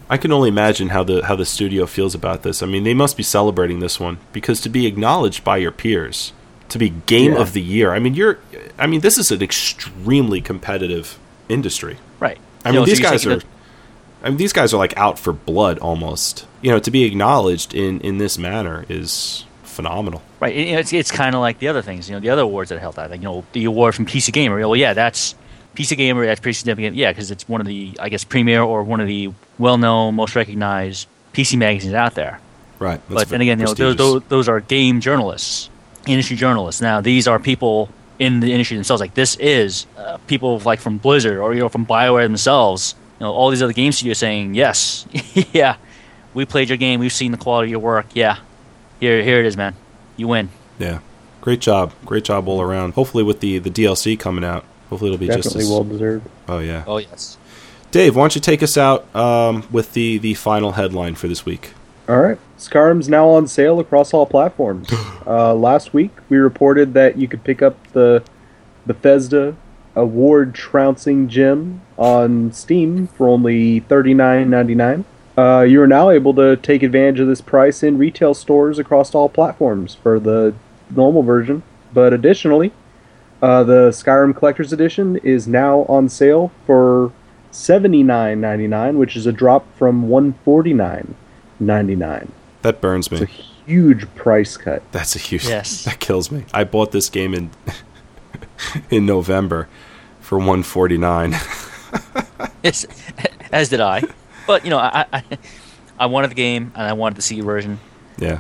[0.09, 2.61] I can only imagine how the how the studio feels about this.
[2.61, 6.33] I mean, they must be celebrating this one because to be acknowledged by your peers,
[6.69, 7.39] to be game Yeah.
[7.39, 7.93] of the year.
[7.93, 8.37] I mean, you're.
[8.77, 11.17] I mean, this is an extremely competitive
[11.49, 11.97] industry.
[12.19, 12.37] Right.
[12.65, 13.43] I You mean, know, these you're guys taking are.
[14.25, 16.45] I mean, these guys are like out for blood almost.
[16.61, 20.21] You know, to be acknowledged in in this manner is phenomenal.
[20.39, 20.55] right.
[20.55, 22.09] it- It's, it's kind of like the other things.
[22.09, 23.09] You know, the other awards that I held out.
[23.11, 24.57] Like, you know, the award from PC Gamer.
[24.59, 25.35] Well, yeah, that's
[25.75, 26.25] PC Gamer.
[26.25, 26.95] That's pretty significant.
[26.95, 30.35] Yeah, because it's one of the, I guess, premier or one of the well-known, most
[30.35, 32.39] recognized PC magazines out there.
[32.79, 32.99] Right.
[33.09, 35.69] That's but then again, you know, those, those, those are game journalists,
[36.07, 36.81] industry journalists.
[36.81, 39.01] Now, these are people in the industry themselves.
[39.01, 42.95] Like this is uh, people like from Blizzard or you know from Bioware themselves.
[43.19, 45.05] You know, all these other game studios saying, "Yes,
[45.53, 45.77] yeah,
[46.33, 46.99] we played your game.
[46.99, 48.07] We've seen the quality of your work.
[48.13, 48.39] Yeah,
[48.99, 49.75] here, here it is, man.
[50.17, 50.49] You win."
[50.79, 50.99] Yeah.
[51.41, 51.93] Great job.
[52.05, 52.95] Great job all around.
[52.95, 55.69] Hopefully, with the the DLC coming out, hopefully it'll be just Definitely as.
[55.69, 56.29] well deserved.
[56.47, 56.83] oh yeah.
[56.87, 57.37] Oh yes.
[57.91, 61.45] Dave, why don't you take us out um, with the the final headline for this
[61.45, 61.73] week?
[62.09, 62.37] All right.
[62.57, 64.89] Skyrim's now on sale across all platforms.
[65.27, 68.23] uh, last week, we reported that you could pick up the
[68.85, 69.55] Bethesda
[69.95, 75.03] award trouncing gem on Steam for only $39.99.
[75.37, 79.13] Uh, you are now able to take advantage of this price in retail stores across
[79.13, 80.53] all platforms for the
[80.95, 81.63] normal version.
[81.93, 82.71] But additionally,
[83.41, 87.11] uh, the Skyrim Collector's Edition is now on sale for
[87.51, 92.27] $79.99, which is a drop from $149.99.
[92.61, 93.31] That burns It's a me.
[93.65, 94.81] huge price cut.
[94.91, 95.47] That's a huge.
[95.47, 95.85] Yes.
[95.95, 96.45] That kills me.
[96.53, 97.49] I bought this game in
[98.89, 99.67] in November
[100.19, 101.35] for one forty nine.
[102.63, 102.85] Yes,
[103.51, 104.01] as did I.
[104.47, 105.23] But you know, I, I,
[105.99, 107.79] I wanted the game and I wanted the C version,
[108.17, 108.39] Yeah.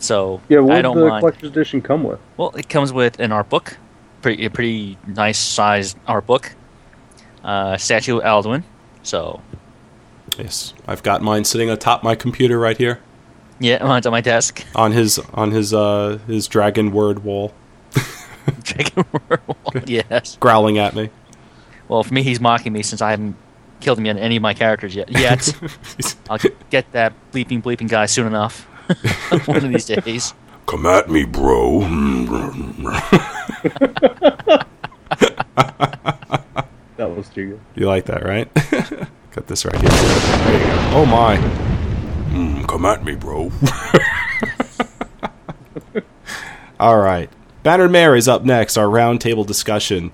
[0.00, 1.20] so Yeah, what I don't the mind.
[1.22, 2.18] collector's edition come with?
[2.36, 3.76] Well, it comes with an art book,
[4.22, 6.52] pretty a pretty nice sized art book,
[7.44, 8.64] uh, statue of Alduin.
[9.04, 9.40] So
[10.38, 13.00] Yes, I've got mine sitting atop my computer right here
[13.60, 14.64] Yeah, mine's on my desk.
[14.74, 17.52] on his on his uh his dragon word wall,
[18.62, 19.56] Dragon World.
[19.88, 20.36] yes.
[20.40, 21.10] growling at me.
[21.90, 23.34] Well, for me, he's mocking me since I haven't
[23.80, 25.10] killed him yet, any of my characters yet.
[25.10, 25.52] Yet.
[26.30, 26.38] I'll
[26.70, 28.60] get that bleeping bleeping guy soon enough.
[29.46, 30.32] One of these days.
[30.66, 31.80] Come at me, bro.
[36.96, 37.60] That was too good.
[37.74, 38.48] You like that, right?
[39.32, 39.90] got this right here.
[39.90, 40.90] There you go.
[40.94, 41.38] Oh my.
[42.28, 43.50] Mm, come at me, bro.
[46.78, 47.28] All right.
[47.64, 50.12] Battered Mare is up next, our roundtable discussion.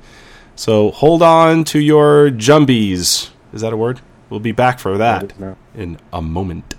[0.58, 3.28] So hold on to your jumbies.
[3.52, 4.00] Is that a word?
[4.30, 5.34] We'll be back for that
[5.74, 6.74] in a moment.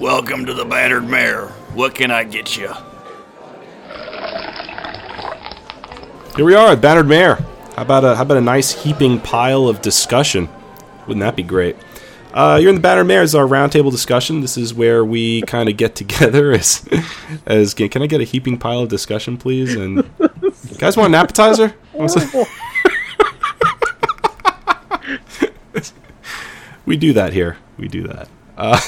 [0.00, 1.48] Welcome to the Battered Mare.
[1.74, 2.72] What can I get you?
[6.34, 7.45] Here we are at Battered Mare.
[7.76, 10.48] How about a how about a nice heaping pile of discussion?
[11.06, 11.76] Wouldn't that be great?
[12.32, 14.40] Uh, you're in the Mare is our roundtable discussion.
[14.40, 16.88] This is where we kind of get together as
[17.44, 19.74] as can I get a heaping pile of discussion, please?
[19.74, 21.74] And you guys want an appetizer?
[26.86, 27.56] We do that here.
[27.78, 28.28] We do that.
[28.56, 28.80] Uh,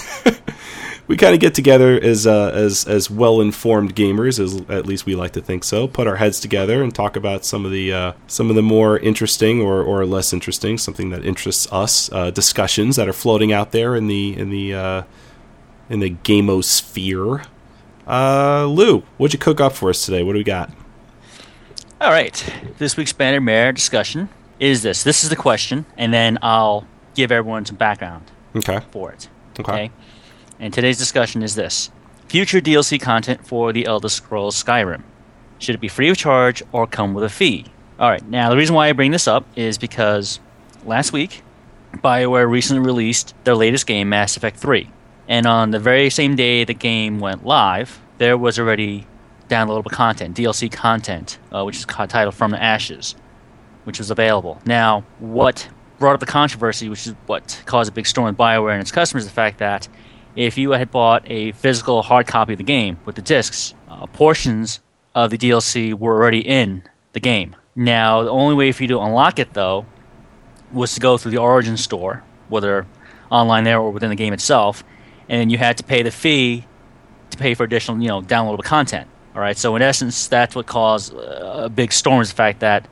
[1.08, 5.06] we kind of get together as uh, as as well informed gamers, as at least
[5.06, 5.88] we like to think so.
[5.88, 8.98] Put our heads together and talk about some of the uh, some of the more
[8.98, 13.72] interesting or, or less interesting, something that interests us, uh, discussions that are floating out
[13.72, 15.02] there in the in the uh,
[15.88, 17.44] in the gamosphere.
[18.06, 20.22] Uh, Lou, what'd you cook up for us today?
[20.22, 20.70] What do we got?
[22.00, 22.52] All right.
[22.78, 24.28] This week's Banner Mare discussion
[24.60, 25.02] is this.
[25.02, 28.80] This is the question, and then I'll give everyone some background Okay.
[28.90, 29.28] for it.
[29.58, 29.90] Okay.
[30.60, 31.90] And today's discussion is this
[32.26, 35.02] future DLC content for the Elder Scrolls Skyrim.
[35.58, 37.66] Should it be free of charge or come with a fee?
[37.98, 38.26] All right.
[38.28, 40.40] Now, the reason why I bring this up is because
[40.84, 41.42] last week,
[41.96, 44.90] BioWare recently released their latest game, Mass Effect 3.
[45.28, 49.06] And on the very same day the game went live, there was already
[49.48, 53.14] downloadable content, DLC content, uh, which is titled From the Ashes,
[53.84, 54.60] which was available.
[54.64, 55.68] Now, what
[55.98, 58.92] brought up the controversy, which is what caused a big storm with BioWare and its
[58.92, 59.88] customers, the fact that
[60.36, 64.06] if you had bought a physical hard copy of the game with the discs, uh,
[64.06, 64.80] portions
[65.14, 67.56] of the DLC were already in the game.
[67.74, 69.86] Now, the only way for you to unlock it, though,
[70.72, 72.86] was to go through the Origin store, whether
[73.30, 74.84] online there or within the game itself,
[75.28, 76.64] and you had to pay the fee
[77.30, 79.08] to pay for additional, you know, downloadable content.
[79.34, 82.60] All right, so in essence, that's what caused uh, a big storm is the fact
[82.60, 82.88] that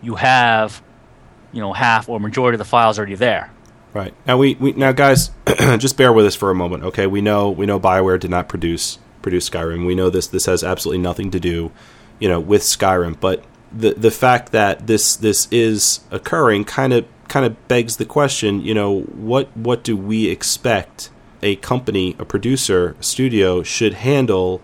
[0.00, 0.82] you have,
[1.52, 3.50] you know, half or majority of the files already there.
[3.94, 5.30] Right now, we, we now guys,
[5.78, 7.06] just bear with us for a moment, okay?
[7.06, 9.86] We know we know Bioware did not produce produce Skyrim.
[9.86, 11.70] We know this this has absolutely nothing to do,
[12.18, 13.20] you know, with Skyrim.
[13.20, 18.04] But the the fact that this this is occurring kind of kind of begs the
[18.04, 21.10] question, you know, what what do we expect
[21.42, 24.60] a company, a producer, a studio should handle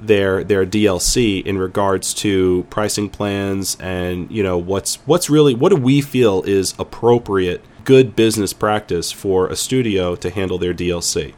[0.00, 5.70] their their DLC in regards to pricing plans and you know what's what's really what
[5.70, 11.34] do we feel is appropriate good business practice for a studio to handle their DLC.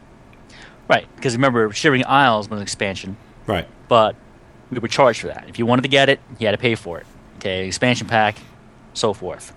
[0.88, 3.68] Right, because remember, Shivering Isles was an expansion, Right.
[3.88, 4.16] but
[4.70, 5.44] we were charged for that.
[5.46, 7.06] If you wanted to get it, you had to pay for it.
[7.36, 8.38] Okay, expansion pack,
[8.94, 9.52] so forth.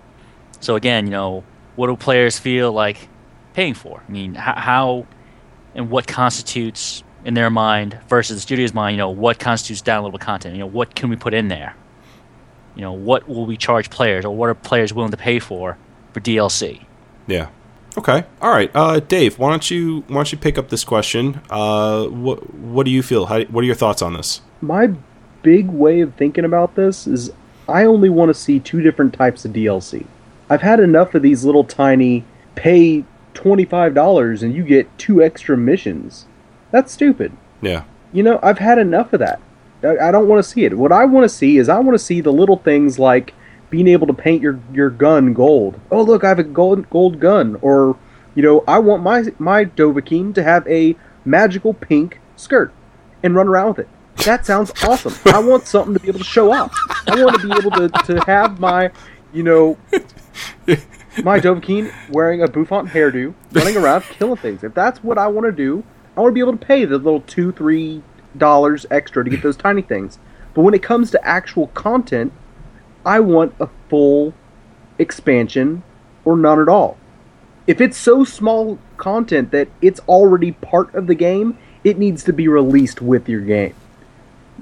[0.60, 1.42] So again, you know,
[1.74, 3.08] what do players feel like
[3.54, 4.02] paying for?
[4.06, 5.06] I mean, how, how
[5.74, 8.94] and what constitutes in their mind versus the studio's mind?
[8.94, 10.54] You know, what constitutes downloadable content?
[10.54, 11.74] You know, what can we put in there?
[12.74, 15.76] You know, what will we charge players, or what are players willing to pay for
[16.12, 16.84] for DLC?
[17.26, 17.48] Yeah.
[17.96, 18.24] Okay.
[18.40, 18.70] All right.
[18.74, 21.40] Uh, Dave, why don't you why don't you pick up this question?
[21.50, 23.26] Uh, what what do you feel?
[23.26, 24.40] How, what are your thoughts on this?
[24.60, 24.94] My
[25.42, 27.30] big way of thinking about this is
[27.68, 30.06] I only want to see two different types of DLC.
[30.48, 33.04] I've had enough of these little tiny pay
[33.34, 36.26] $25 and you get two extra missions.
[36.72, 37.36] That's stupid.
[37.60, 37.84] Yeah.
[38.12, 39.40] You know, I've had enough of that.
[39.84, 40.76] I, I don't want to see it.
[40.76, 43.34] What I want to see is I want to see the little things like
[43.70, 45.78] being able to paint your, your gun gold.
[45.90, 47.56] Oh, look, I have a gold gold gun.
[47.62, 47.96] Or,
[48.34, 52.72] you know, I want my my Dovahkiin to have a magical pink skirt
[53.22, 53.88] and run around with it.
[54.24, 55.14] That sounds awesome.
[55.32, 56.74] I want something to be able to show off.
[57.06, 58.90] I want to be able to, to have my,
[59.32, 59.78] you know,
[61.22, 64.64] my Dovahkiin wearing a bouffant hairdo, running around killing things.
[64.64, 65.84] If that's what I want to do,
[66.16, 68.02] I want to be able to pay the little two, three
[68.36, 70.18] dollars extra to get those tiny things.
[70.54, 72.32] But when it comes to actual content,
[73.04, 74.34] I want a full
[74.98, 75.82] expansion
[76.24, 76.98] or none at all.
[77.66, 81.58] If it's so small content that it's already part of the game.
[81.82, 83.74] It needs to be released with your game.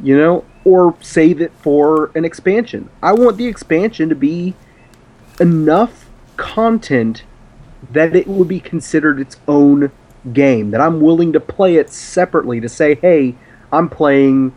[0.03, 2.89] You know, or save it for an expansion.
[3.03, 4.55] I want the expansion to be
[5.39, 6.09] enough
[6.39, 7.25] content
[7.93, 9.93] that it would be considered its own
[10.33, 10.71] game.
[10.71, 13.35] That I'm willing to play it separately to say, hey,
[13.73, 14.55] I'm playing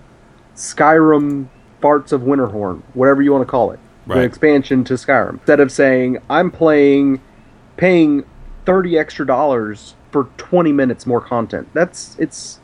[0.56, 1.48] Skyrim
[1.82, 4.24] Farts of Winterhorn, whatever you want to call it, the Right.
[4.24, 5.34] expansion to Skyrim.
[5.34, 7.22] Instead of saying I'm playing,
[7.78, 8.24] paying
[8.66, 11.68] thirty extra dollars for twenty minutes more content.
[11.74, 12.60] That's it's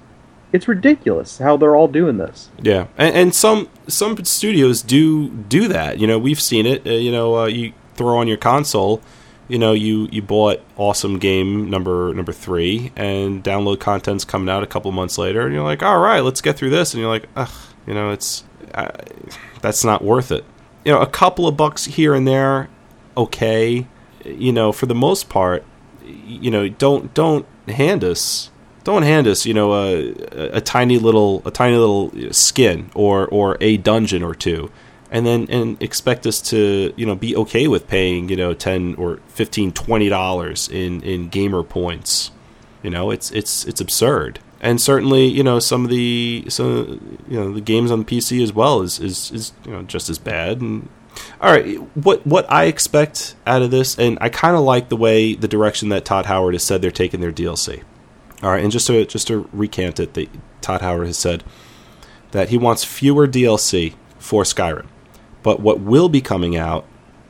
[0.51, 2.49] it's ridiculous how they're all doing this.
[2.62, 5.99] Yeah, and, and some some studios do do that.
[5.99, 6.85] You know, we've seen it.
[6.88, 9.01] Uh, you know, uh, you throw on your console.
[9.49, 14.63] You know, you you bought awesome game number number three, and download content's coming out
[14.63, 17.09] a couple months later, and you're like, all right, let's get through this, and you're
[17.09, 17.51] like, ugh,
[17.85, 18.91] you know, it's uh,
[19.62, 20.45] that's not worth it.
[20.85, 22.69] You know, a couple of bucks here and there,
[23.17, 23.88] okay.
[24.23, 25.65] You know, for the most part,
[26.05, 28.51] you know, don't don't hand us
[28.83, 30.09] don't hand us you know a,
[30.53, 34.71] a tiny little a tiny little skin or or a dungeon or two
[35.12, 38.95] and then and expect us to you know be okay with paying you know 10
[38.95, 42.32] or 15 20 dollars in in gamer points.
[42.84, 44.39] You know it's it's it's absurd.
[44.62, 48.43] And certainly you know some of the some you know the games on the PC
[48.43, 50.62] as well is is is you know just as bad.
[50.62, 50.89] And
[51.41, 54.95] all right what what I expect out of this and I kind of like the
[54.95, 57.84] way the direction that Todd Howard has said they're taking their DLC
[58.41, 60.30] all right, and just to just to recant it, the,
[60.62, 61.43] Todd Howard has said
[62.32, 64.88] that he wants fewer DLC for Skyrim,
[65.43, 66.86] but what will be coming out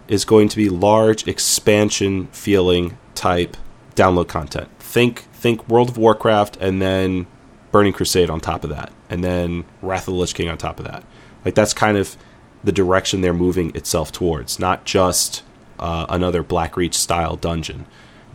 [0.08, 3.56] is going to be large expansion feeling type
[3.96, 4.70] download content.
[4.80, 7.28] Think think World of Warcraft and then
[7.72, 10.80] Burning Crusade on top of that, and then Wrath of the Lich King on top
[10.80, 11.04] of that.
[11.46, 12.18] Like that's kind of
[12.64, 15.44] the direction they're moving itself towards, not just
[15.78, 17.86] uh, another Blackreach style dungeon.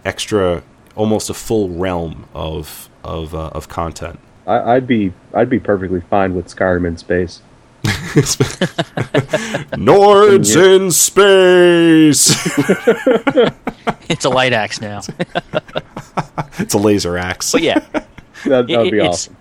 [0.05, 0.63] Extra
[0.95, 4.21] almost a full realm of of uh, of content.
[4.47, 7.43] I, I'd be I'd be perfectly fine with Skyrim in space.
[9.77, 12.35] Nords in space.
[14.07, 15.01] It's a light axe now.
[16.59, 17.53] it's a laser axe.
[17.53, 17.79] But yeah,
[18.45, 19.37] That it- would be it's, awesome.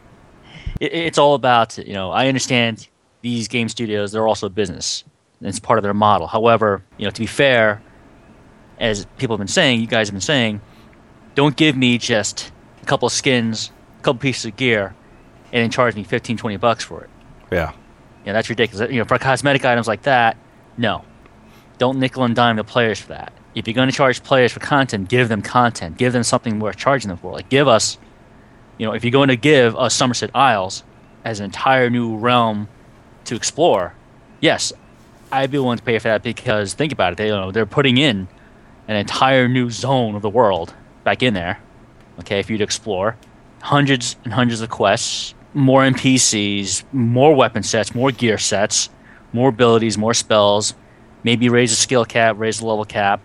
[0.79, 2.12] it- it's all about you know.
[2.12, 2.88] I understand
[3.21, 5.03] these game studios; they're also a business.
[5.39, 6.27] And it's part of their model.
[6.27, 7.82] However, you know, to be fair,
[8.79, 10.62] as people have been saying, you guys have been saying,
[11.36, 12.51] don't give me just
[12.82, 14.95] a couple of skins, a couple pieces of gear,
[15.51, 17.10] and then charge me 15, 20 bucks for it.
[17.51, 17.73] Yeah,
[18.24, 18.92] You know, that's ridiculous.
[18.92, 20.38] You know, for cosmetic items like that,
[20.78, 21.04] no.
[21.78, 23.34] Don't nickel and dime the players for that.
[23.56, 25.98] If you're going to charge players for content, give them content.
[25.98, 27.32] Give them something worth charging them for.
[27.32, 27.98] Like, give us,
[28.78, 30.84] you know, if you're going to give us Somerset Isles
[31.26, 32.68] as an entire new realm
[33.26, 33.94] to explore,
[34.40, 34.74] yes,
[35.32, 37.18] I'd be willing to pay for that because think about it.
[37.18, 38.28] They, you know, they're putting in
[38.88, 41.60] an entire new zone of the world back in there.
[42.20, 43.18] Okay, for you to explore,
[43.62, 48.89] hundreds and hundreds of quests, more NPCs, more weapon sets, more gear sets,
[49.32, 50.74] more abilities, more spells.
[51.24, 53.22] Maybe raise the skill cap, raise the level cap.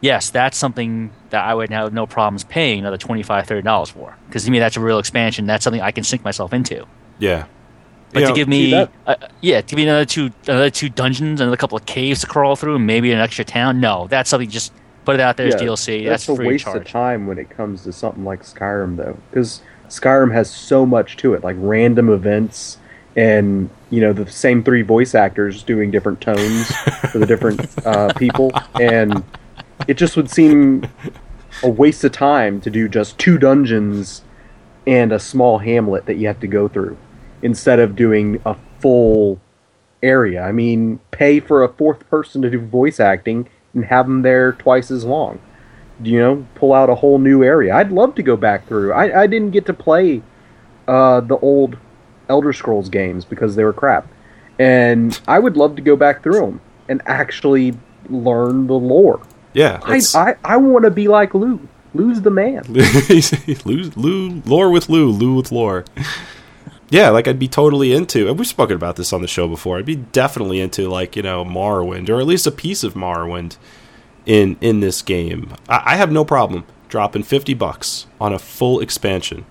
[0.00, 4.16] Yes, that's something that I would have no problems paying another $25, $30 for.
[4.26, 5.46] Because to me, that's a real expansion.
[5.46, 6.86] That's something I can sink myself into.
[7.18, 7.46] yeah.
[8.12, 8.88] But You to know, give me, uh,
[9.40, 12.56] yeah, to give me another two, another two dungeons, another couple of caves to crawl
[12.56, 13.78] through, and maybe an extra town.
[13.78, 14.50] No, that's something.
[14.50, 14.72] Just
[15.04, 16.04] put it out there as DLC.
[16.08, 16.78] That's, That's, a free waste charge.
[16.78, 21.16] of time when it comes to something like Skyrim, though, because Skyrim has so much
[21.18, 22.78] to it, like random events
[23.16, 26.70] and you know the same three voice actors doing different tones
[27.10, 29.22] for the different uh, people, and
[29.88, 30.86] it just would seem
[31.62, 34.22] a waste of time to do just two dungeons
[34.86, 36.96] and a small hamlet that you have to go through
[37.42, 39.40] instead of doing a full
[40.02, 40.42] area.
[40.42, 44.52] I mean, pay for a fourth person to do voice acting and have them there
[44.52, 45.40] twice as long.
[46.02, 47.74] You know, pull out a whole new area.
[47.74, 48.92] I'd love to go back through.
[48.92, 50.22] I, I didn't get to play
[50.88, 51.76] uh, the old
[52.28, 54.08] Elder Scrolls games because they were crap,
[54.58, 57.74] and I would love to go back through them and actually
[58.08, 59.20] learn the lore.
[59.52, 61.68] Yeah, I I, I want to be like Lou.
[61.92, 62.62] Lou's the man.
[63.64, 65.84] Lou, Lou, lore with Lou, Lou with lore.
[66.88, 68.28] Yeah, like I'd be totally into.
[68.28, 69.78] And we've spoken about this on the show before.
[69.78, 73.56] I'd be definitely into like you know Morrowind or at least a piece of Morrowind
[74.30, 75.52] in in this game.
[75.68, 79.44] I, I have no problem dropping fifty bucks on a full expansion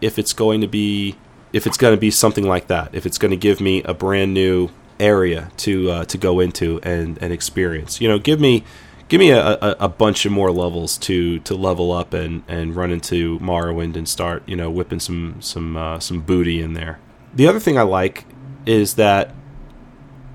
[0.00, 1.16] if it's going to be
[1.52, 2.94] if it's going to be something like that.
[2.94, 6.80] If it's going to give me a brand new area to uh, to go into
[6.82, 8.00] and and experience.
[8.00, 8.62] You know, give me
[9.08, 12.76] give me a, a, a bunch of more levels to to level up and and
[12.76, 17.00] run into Morrowind and start you know whipping some some uh, some booty in there.
[17.34, 18.26] The other thing I like
[18.64, 19.34] is that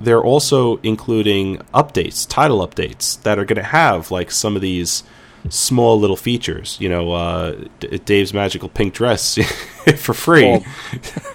[0.01, 5.03] they're also including updates, title updates that are going to have like some of these
[5.49, 6.77] small little features.
[6.79, 9.35] You know, uh, D- Dave's magical pink dress
[9.97, 10.43] for free.
[10.43, 10.63] Well,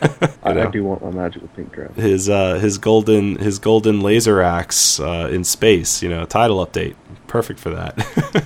[0.42, 0.68] I, know?
[0.68, 1.94] I do want my magical pink dress.
[1.96, 6.02] his uh, his golden his golden laser axe uh, in space.
[6.02, 6.94] You know, title update,
[7.26, 8.44] perfect for that.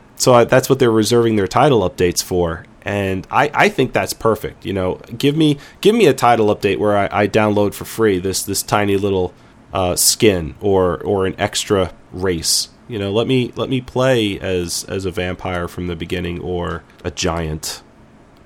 [0.16, 4.12] so I, that's what they're reserving their title updates for, and I, I think that's
[4.12, 4.64] perfect.
[4.64, 8.20] You know, give me give me a title update where I, I download for free
[8.20, 9.34] this this tiny little
[9.72, 12.68] uh, skin or or an extra race.
[12.86, 16.84] You know, let me let me play as as a vampire from the beginning or
[17.04, 17.82] a giant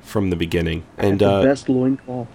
[0.01, 2.27] from the beginning, and the uh, best loincloth.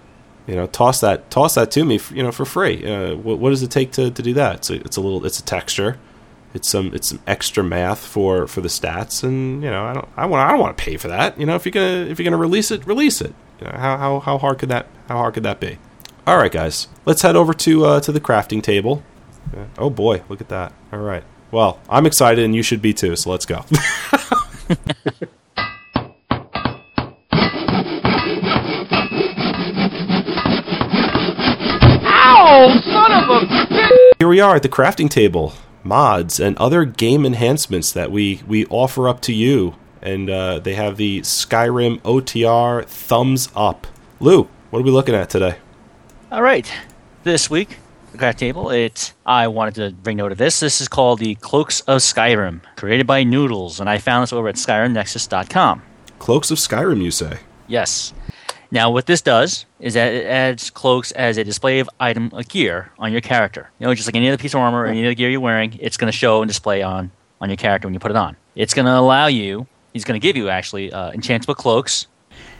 [0.46, 3.50] you know toss that toss that to me you know for free uh, what, what
[3.50, 5.98] does it take to, to do that so it's a little it's a texture
[6.56, 10.08] it's some it's some extra math for for the stats and you know i don't
[10.16, 11.38] i want i don't want to pay for that.
[11.38, 13.34] You know if you're gonna if you're gonna release it release it.
[13.60, 15.78] You know, how, how how hard could that how hard could that be?
[16.26, 19.02] All right guys let's head over to uh to the crafting table.
[19.78, 20.72] Oh boy look at that.
[20.92, 21.22] All right.
[21.50, 23.64] Well i'm excited and you should be too so let's go.
[34.18, 35.52] Here we are at the crafting table.
[35.86, 39.74] Mods and other game enhancements that we, we offer up to you.
[40.02, 43.86] And uh, they have the Skyrim OTR thumbs up.
[44.20, 45.56] Lou, what are we looking at today?
[46.30, 46.70] All right,
[47.24, 47.78] this week
[48.16, 48.70] the craft table.
[48.70, 50.60] It I wanted to bring note of this.
[50.60, 54.48] This is called the Cloaks of Skyrim, created by Noodles, and I found this over
[54.48, 55.82] at SkyrimNexus.com.
[56.18, 57.40] Cloaks of Skyrim, you say?
[57.68, 58.14] Yes.
[58.70, 62.48] Now, what this does is that it adds cloaks as a display of item of
[62.48, 63.70] gear on your character.
[63.78, 65.78] You know, just like any other piece of armor or any other gear you're wearing,
[65.80, 67.10] it's going to show and display on
[67.40, 68.36] on your character when you put it on.
[68.54, 69.66] It's going to allow you.
[69.92, 72.06] He's going to give you actually uh, enchantable cloaks.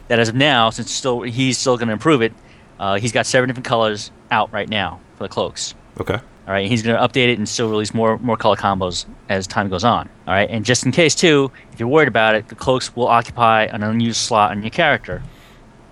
[0.07, 2.33] That as of now, since still he's still going to improve it,
[2.79, 5.75] uh, he's got seven different colors out right now for the cloaks.
[5.99, 6.13] Okay.
[6.47, 9.47] All right, he's going to update it and still release more more color combos as
[9.47, 10.07] time goes on.
[10.25, 13.07] All right, and just in case too, if you're worried about it, the cloaks will
[13.07, 15.21] occupy an unused slot on your character,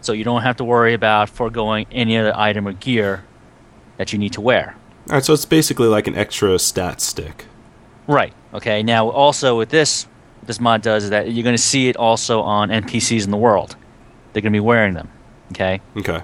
[0.06, 3.24] so you don't have to worry about foregoing any other item or gear
[3.98, 4.76] that you need to wear.
[5.10, 7.46] All right, so it's basically like an extra stat stick.
[8.08, 8.34] Right.
[8.54, 8.84] Okay.
[8.84, 10.06] Now, also with this,
[10.40, 13.32] what this mod does is that you're going to see it also on NPCs in
[13.32, 13.76] the world.
[14.34, 15.10] They're going to be wearing them.
[15.52, 15.82] Okay.
[15.98, 16.22] Okay.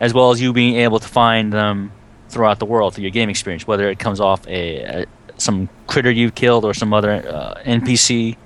[0.00, 1.90] as well as you being able to find them
[2.28, 6.10] throughout the world through your game experience, whether it comes off a, a some critter
[6.10, 8.36] you've killed or some other uh, NPC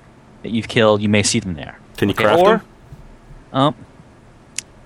[0.43, 1.77] that you've killed, you may see them there.
[1.97, 2.65] Can you Okay, craft or- them?
[3.53, 3.75] Um,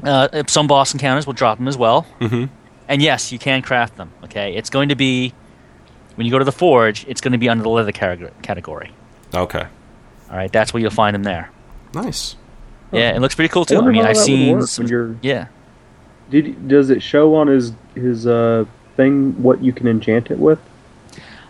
[0.03, 2.45] uh, some boss encounters will drop them as well, Mm-hmm.
[2.87, 4.11] and yes, you can craft them.
[4.25, 5.33] Okay, it's going to be
[6.15, 8.91] when you go to the forge, it's going to be under the leather category.
[9.33, 9.65] Okay.
[10.29, 11.49] All right, that's where you'll find them there.
[11.93, 12.35] Nice.
[12.91, 13.75] Yeah, it looks pretty cool too.
[13.75, 15.47] I, wonder mean, I've seen some, when you're- yeah.
[16.29, 18.65] Did does it show on his his uh
[18.95, 20.59] thing what you can enchant it with?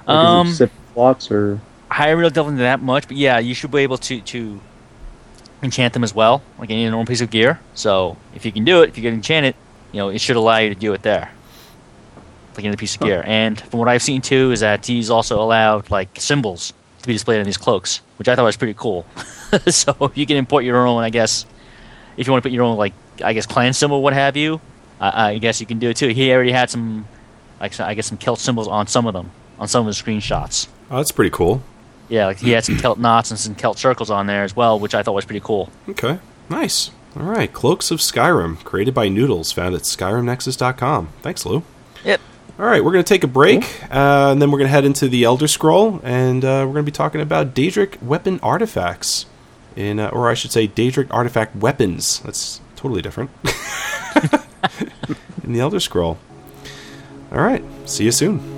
[0.08, 3.16] Like, Um, is it specific slots or I haven't really delved into that much, but
[3.16, 4.60] yeah, you should be able to to
[5.62, 7.60] enchant them as well, like any normal piece of gear.
[7.74, 9.56] So if you can do it, if you can enchant it,
[9.92, 11.32] you know, it should allow you to do it there,
[12.56, 13.24] like any piece of gear.
[13.26, 17.14] And from what I've seen too, is that he's also allowed like symbols to be
[17.14, 19.06] displayed on these cloaks, which I thought was pretty cool.
[19.68, 21.46] so if you can import your own, I guess,
[22.18, 22.94] if you want to put your own like
[23.24, 24.60] I guess clan symbol, what have you,
[25.00, 26.10] I I guess you can do it too.
[26.10, 27.08] He already had some,
[27.60, 30.68] like I guess some Celt symbols on some of them, on some of the screenshots.
[30.92, 31.64] Oh, that's pretty cool.
[32.10, 34.80] Yeah, like he had some Celt knots and some Celt circles on there as well,
[34.80, 35.70] which I thought was pretty cool.
[35.90, 36.20] Okay.
[36.50, 36.92] Nice.
[37.18, 37.52] All right.
[37.52, 41.10] Cloaks of Skyrim, created by Noodles, found at SkyrimNexus.com.
[41.22, 41.64] Thanks, Lou.
[42.04, 42.22] Yep.
[42.58, 44.86] All right, we're going to take a break, uh, and then we're going to head
[44.86, 49.26] into the Elder Scroll, and uh, we're going to be talking about Daedric weapon artifacts,
[49.76, 52.22] in, uh, or I should say, Daedric artifact weapons.
[52.22, 53.30] That's totally different.
[55.44, 56.18] in the Elder Scroll.
[57.34, 58.55] All right, see you soon.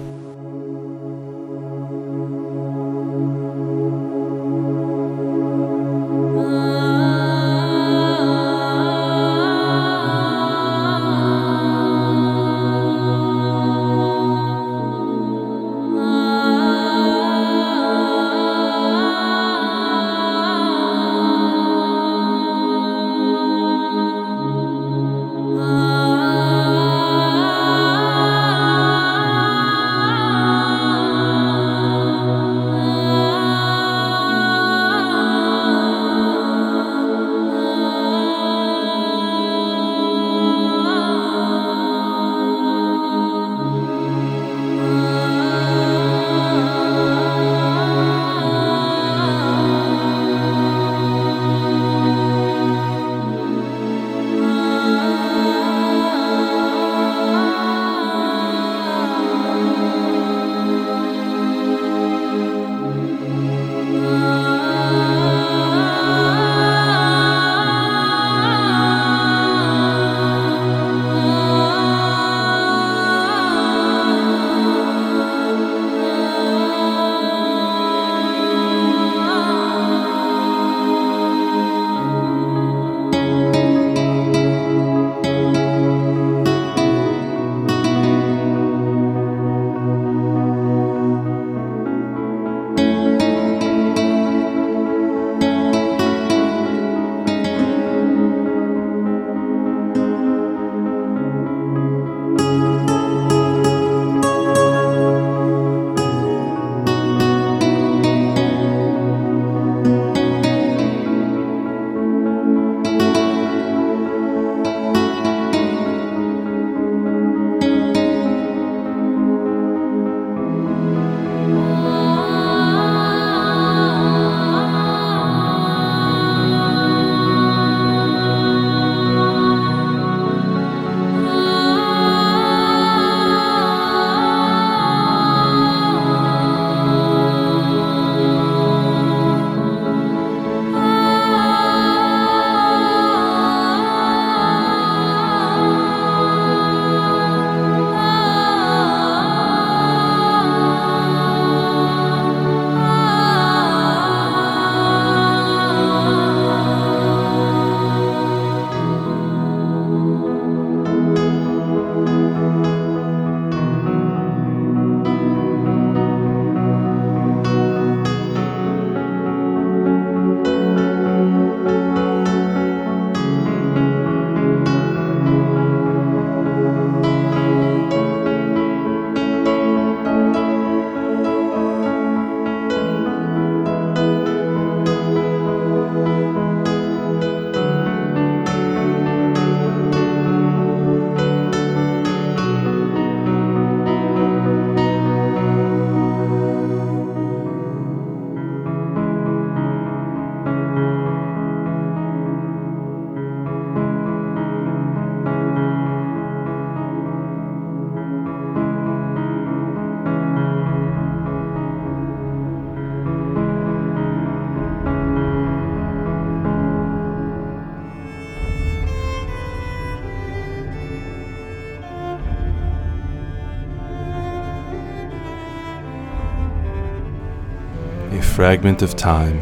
[228.47, 229.37] Fragment of time,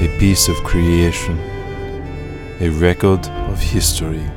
[0.00, 1.38] a piece of creation,
[2.58, 4.28] a record of history,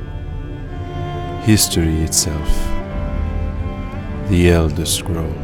[1.42, 2.48] history itself.
[4.28, 5.34] The Elder Scroll.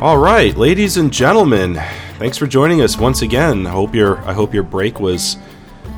[0.00, 1.74] All right, ladies and gentlemen,
[2.18, 3.66] thanks for joining us once again.
[3.66, 5.36] I hope your I hope your break was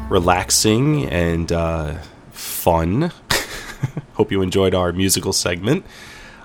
[0.09, 1.95] relaxing and uh,
[2.33, 3.13] fun.
[4.15, 5.87] hope you enjoyed our musical segment.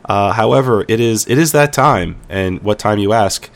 [0.07, 3.49] Uh, however, it is it is that time, and what time you ask?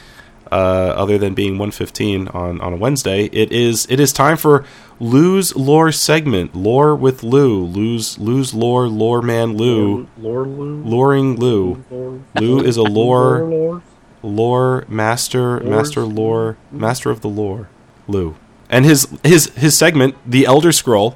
[0.51, 4.65] Uh, other than being 115 on, on a Wednesday, it is it is time for
[4.99, 6.53] Lou's lore segment.
[6.53, 7.63] Lore with Lou.
[7.63, 8.89] Lou's Lou's lore.
[8.89, 10.07] Lore man Lou.
[10.17, 10.83] Lore Lou.
[10.83, 11.81] Luring Lou.
[11.89, 12.19] Lore.
[12.35, 13.81] Lou is a Lore lore Lore.
[14.23, 15.69] lore master Lores?
[15.69, 17.69] master lore master of the lore
[18.07, 18.35] lou
[18.69, 21.15] and his his his segment the elder scroll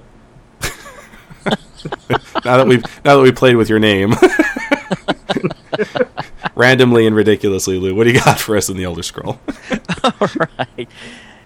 [2.46, 4.14] now that we've now that we played with your name
[6.56, 9.40] randomly and ridiculously lou what do you got for us in the elder scroll
[10.04, 10.88] All right.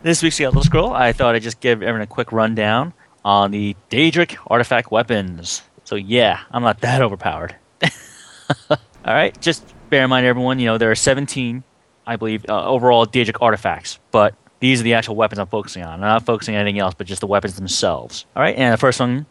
[0.01, 2.93] This week's the Elder Scroll, I thought I'd just give everyone a quick rundown
[3.25, 5.61] on the Daedric artifact weapons.
[5.83, 7.55] So yeah, I'm not that overpowered.
[8.69, 10.59] All right, just bear in mind, everyone.
[10.59, 11.63] You know there are 17,
[12.07, 15.95] I believe, uh, overall Daedric artifacts, but these are the actual weapons I'm focusing on.
[15.95, 18.25] I'm not focusing on anything else, but just the weapons themselves.
[18.35, 19.25] All right, and the first one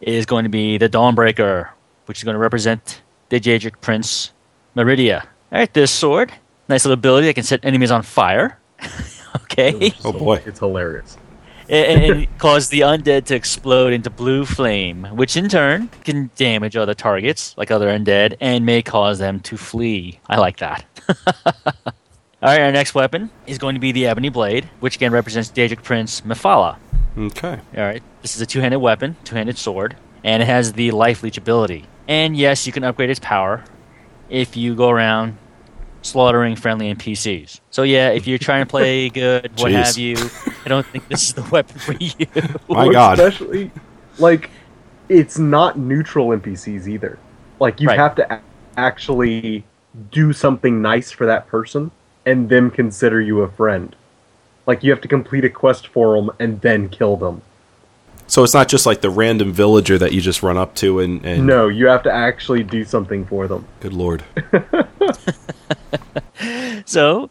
[0.00, 1.68] is going to be the Dawnbreaker,
[2.06, 4.32] which is going to represent the Daedric Prince
[4.76, 5.22] Meridia.
[5.52, 6.32] All right, this sword,
[6.68, 8.58] nice little ability that can set enemies on fire.
[9.36, 11.16] okay, oh boy It's hilarious.
[11.68, 16.30] and, and it cause the undead to explode into blue flame, which in turn can
[16.36, 20.20] damage other targets, like other undead, and may cause them to flee.
[20.28, 20.84] I like that.
[22.40, 25.50] All right, our next weapon is going to be the Ebony Blade, which again represents
[25.50, 26.76] Daedric Prince Mephala.
[27.18, 31.22] okay All right, this is a two-handed weapon, two-handed sword, and it has the life
[31.24, 31.86] leech ability.
[32.08, 33.62] And yes, you can upgrade its power
[34.30, 35.36] if you go around
[36.02, 37.60] slaughtering friendly NPCs.
[37.70, 39.84] So yeah, if you're trying to play good, what Jeez.
[39.84, 40.16] have you,
[40.64, 42.26] I don't think this is the weapon for you.
[42.68, 43.18] My Or God.
[43.18, 43.70] Especially,
[44.18, 44.50] like,
[45.08, 47.18] it's not neutral NPCs either.
[47.60, 47.98] Like, you Right.
[47.98, 48.40] have to a-
[48.76, 49.64] actually
[50.10, 51.90] do something nice for that person
[52.24, 53.94] and them consider you a friend.
[54.66, 57.42] Like, you have to complete a quest for them and then kill them.
[58.28, 61.24] So it's not just like the random villager that you just run up to and,
[61.26, 63.66] and No, you have to actually do something for them.
[63.80, 64.22] good lord
[66.86, 67.30] so,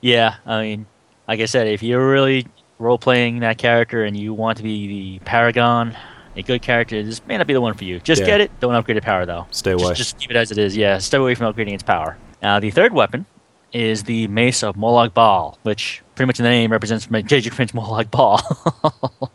[0.00, 0.86] yeah, I mean,
[1.28, 2.46] like I said, if you're really
[2.78, 5.96] role playing that character and you want to be the paragon,
[6.36, 7.98] a good character, this may not be the one for you.
[8.00, 8.26] Just Yeah.
[8.26, 8.60] get it.
[8.60, 9.46] Don't upgrade the power though.
[9.50, 9.94] Stay away.
[9.94, 10.76] Just, keep it as it is.
[10.76, 12.16] Yeah, stay away from upgrading its power.
[12.42, 13.26] Now, the third weapon
[13.72, 17.72] is the Mace of Molag Bal, which pretty much in the name represents Daedric Prince
[17.72, 18.40] Molag Bal.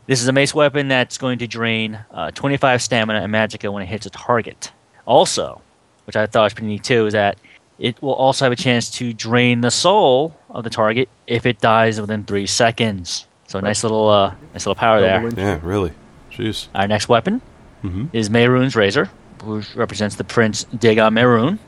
[0.06, 3.82] this is a mace weapon that's going to drain uh, 25 stamina and magicka when
[3.82, 4.72] it hits a target.
[5.06, 5.62] Also,
[6.04, 7.38] which I thought was pretty neat too, is that
[7.78, 11.60] it will also have a chance to drain the soul of the target if it
[11.60, 13.26] dies within three seconds.
[13.46, 15.20] So nice little, uh, nice little power there.
[15.22, 15.92] Double yeah really
[16.30, 17.40] jeez Our next weapon
[17.84, 18.08] Mhm.
[18.12, 19.10] is Mehrunes Razor,
[19.44, 21.58] which represents the Prince Dagon Mehrunes.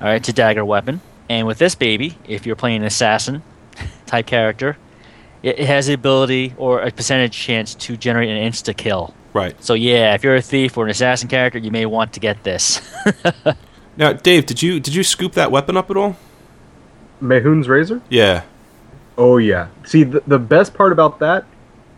[0.00, 1.00] All right, it's a dagger weapon.
[1.28, 3.42] And with this baby, if you're playing an assassin
[4.12, 4.76] type character,
[5.42, 9.12] it, it has the ability or a percentage chance to generate an insta kill.
[9.32, 12.20] right So yeah, if you're a thief or an assassin character, you may want to
[12.20, 12.80] get this.
[13.96, 16.16] now dave did you did you scoop that weapon up at all
[17.20, 18.00] Mehrunes' Razor?
[18.08, 18.44] yeah
[19.16, 19.68] Oh, yeah.
[19.84, 21.44] See, the, the best part about that,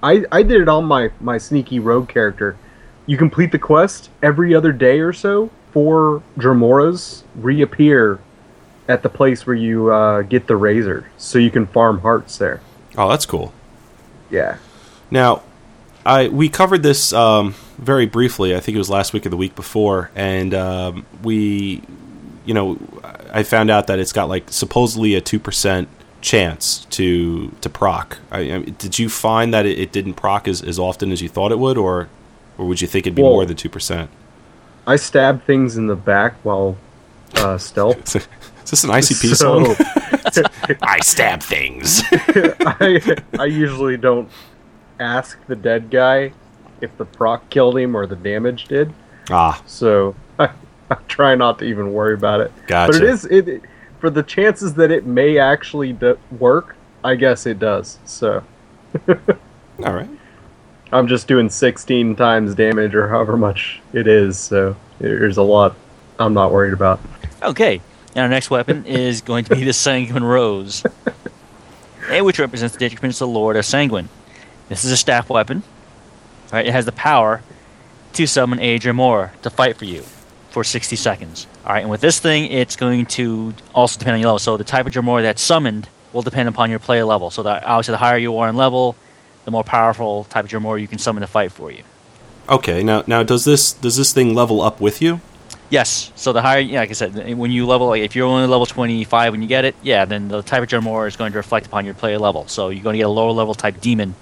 [0.03, 2.57] I, I did it on my, my sneaky rogue character.
[3.07, 8.19] You complete the quest every other day or so, four Dremoras reappear
[8.89, 12.61] at the place where you uh, get the razor, so you can farm hearts there.
[12.99, 13.53] oh that's cool
[14.31, 14.57] Yeah.
[15.11, 15.43] Now,
[16.07, 18.55] I we covered this um, very briefly.
[18.57, 21.83] I think it was last week or the week before, and um, we,
[22.45, 22.79] you know,
[23.33, 25.89] I found out that it's got like supposedly a two percent
[26.21, 28.19] chance to to proc.
[28.31, 31.29] I, I, did you find that it, it didn't proc as, as often as you
[31.29, 32.09] thought it would, or
[32.59, 34.11] or would you think it'd be Well- more than two percent?
[34.87, 36.77] I stab things in the back while
[37.37, 38.29] uh, stealth.
[38.65, 39.87] Is this an ICP So- song?
[40.83, 42.03] I stab things.
[42.11, 44.29] I, I usually don't
[44.99, 46.33] ask the dead guy
[46.81, 48.93] if the proc killed him or the damage did.
[49.31, 50.49] ah, so I,
[50.91, 52.51] I try not to even worry about it.
[52.67, 52.93] Gotcha.
[52.93, 53.63] But it is it it-
[54.01, 56.77] for the chances that it may actually d- work.
[57.05, 57.99] I guess it does.
[58.05, 58.43] So
[59.09, 60.09] all right.
[60.93, 64.39] I'm just doing 16 times damage or however much it is.
[64.39, 65.75] So there's a lot
[66.19, 67.01] I'm not worried about.
[67.43, 67.81] Okay,
[68.15, 70.85] and our next weapon is going to be the Sanguine Rose,
[72.09, 74.09] eh, which represents the Daedric Prince, the Lord of Sanguine.
[74.69, 75.63] This is a staff weapon.
[76.53, 77.43] Right, it has the power
[78.13, 80.05] to summon a Dremora to fight for you.
[80.51, 81.49] for 60 seconds.
[81.67, 84.39] All right, and with this thing, it's going to also depend on your level.
[84.39, 87.31] So the type of Dremora that's summoned will depend upon your player level.
[87.31, 88.95] So that obviously, the higher you are in level,
[89.47, 91.83] the more powerful type of Dremora you can summon to fight for you.
[92.49, 95.21] Okay, now now does this does this thing level up with you?
[95.71, 96.13] Yes.
[96.15, 98.67] So the higher, yeah, like I said, when you level, like if you're only level
[98.67, 101.67] 25 when you get it, yeah, then the type of Dremora is going to reflect
[101.67, 102.47] upon your player level.
[102.49, 104.15] So you're going to get a lower level type demon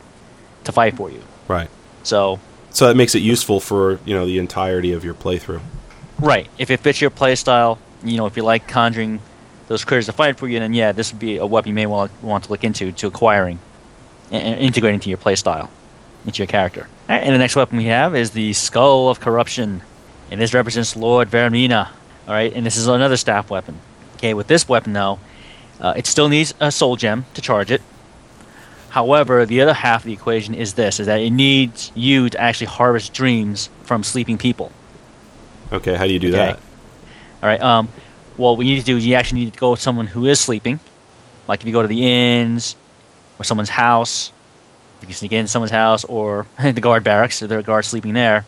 [0.64, 1.22] to fight for you.
[1.48, 1.68] Right.
[2.04, 2.40] So
[2.70, 5.60] So that makes it useful for you know the entirety of your playthrough.
[6.18, 6.48] Right.
[6.58, 9.20] If it fits your play style, you know, if you like conjuring
[9.68, 11.86] those critters to fight for you, then yeah, this would be a weapon you may
[11.86, 13.58] want, want to look into to acquiring
[14.30, 15.70] and, integrating into your play style,
[16.26, 16.88] into your character.
[17.08, 19.82] Right, and the next weapon we have is the Skull of Corruption,
[20.32, 21.88] and this represents Lord Vaermina.
[22.26, 23.78] All right, and this is another staff weapon.
[24.16, 25.18] Okay, with this weapon though,
[25.78, 27.82] uh, it still needs a soul gem to charge it.
[28.88, 32.40] However, the other half of the equation is this: is that it needs you to
[32.40, 34.72] actually harvest dreams from sleeping people.
[35.70, 36.36] Okay, how do you do Okay.
[36.36, 36.56] that?
[37.42, 37.60] All right.
[37.60, 37.88] Um,
[38.38, 40.26] well, what you need to do is you actually need to go with someone who
[40.26, 40.80] is sleeping.
[41.46, 42.76] Like if you go to the inns
[43.38, 44.32] or someone's house,
[45.02, 47.40] you can sneak in someone's house or the guard barracks.
[47.40, 48.46] There are guards sleeping there.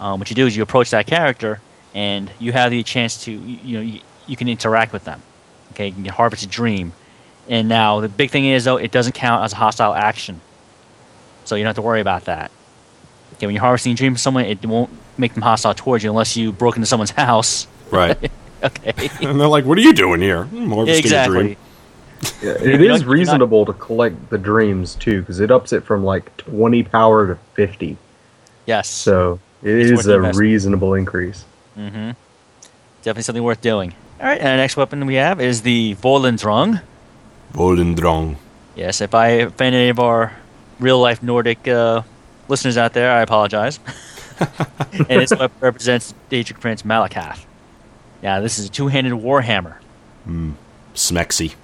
[0.00, 1.60] Um, what you do is you approach that character
[1.94, 5.22] and you have the chance to you, you know you, you can interact with them.
[5.72, 6.92] Okay, you can harvest a dream.
[7.48, 10.40] And now the big thing is though it doesn't count as a hostile action,
[11.44, 12.50] so you don't have to worry about that.
[13.34, 16.10] Okay, when you're harvesting a dream from someone, it won't make them hostile towards you
[16.10, 17.66] unless you broke into someone's house.
[17.90, 18.30] Right.
[18.60, 19.08] Okay.
[19.22, 21.56] and they're like, "What are you doing here?" "Hmm, harvesting a dream." exactly.
[22.42, 26.02] Yeah, it You're not- reasonable to collect the dreams too, because it ups it from
[26.02, 27.96] like 20 power to 50.
[28.66, 28.88] Yes.
[28.88, 30.36] So it It's is a investment.
[30.36, 31.44] reasonable increase.
[31.76, 32.10] mm-hmm.
[33.02, 33.94] Definitely something worth doing.
[34.20, 36.82] All right, and the next weapon we have is the Volendrung.
[37.52, 38.36] Volendrong.
[38.74, 40.32] Yes, if I offend any of our
[40.80, 42.02] real life Nordic uh,
[42.48, 43.78] listeners out there, I apologize.
[44.92, 47.44] and this weapon represents Daedric Prince Malacath.
[48.22, 49.76] Now, this is a two handed warhammer.
[50.94, 51.54] Smexy.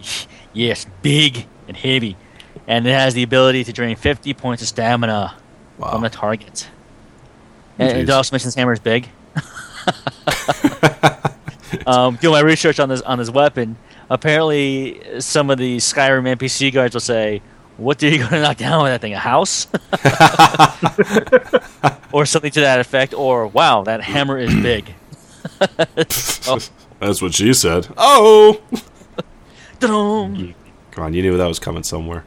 [0.54, 2.16] Yes, big and heavy.
[2.66, 5.34] And it has the ability to drain 50 points of stamina
[5.76, 5.92] Wow.
[5.92, 6.68] from the target.
[7.78, 8.16] And it Jeez.
[8.16, 9.08] also mentions hammer is big.
[11.86, 13.76] um, doing my research on this on this weapon,
[14.10, 17.42] apparently some of the Skyrim NPC guards will say,
[17.76, 19.14] "What are you going to knock down with that thing?
[19.14, 19.66] A house?"
[22.12, 23.14] or something to that effect.
[23.14, 24.94] Or, "Wow, that hammer is big."
[25.60, 26.58] oh,
[27.00, 27.88] That's what she said.
[27.96, 28.60] Oh,
[29.80, 30.54] come
[31.04, 31.14] on!
[31.14, 32.24] You knew that was coming somewhere.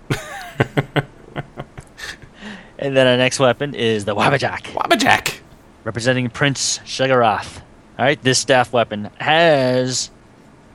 [2.79, 4.61] and then our next weapon is the Wabajak.
[4.73, 5.40] Wabbajack.
[5.83, 7.61] Representing Prince Sheogorath.
[7.97, 10.11] All right, this staff weapon has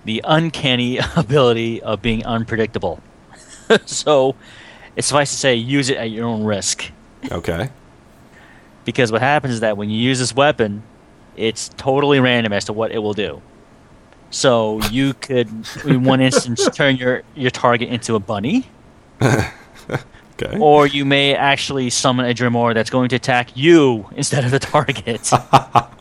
[0.05, 3.01] the uncanny ability of being unpredictable.
[3.87, 4.35] so,
[4.97, 6.91] it's suffice to say, use it at your own risk.
[7.31, 7.71] Okay.
[8.85, 10.83] Because what happens is that when you use this weapon,
[11.37, 13.43] it's totally random as to what it will do.
[14.31, 15.49] So you could,
[15.85, 18.67] in one instance, turn your, your target into a bunny,
[20.43, 20.59] Okay.
[20.59, 24.59] or you may actually summon a Dremor that's going to attack you instead of the
[24.74, 25.30] target.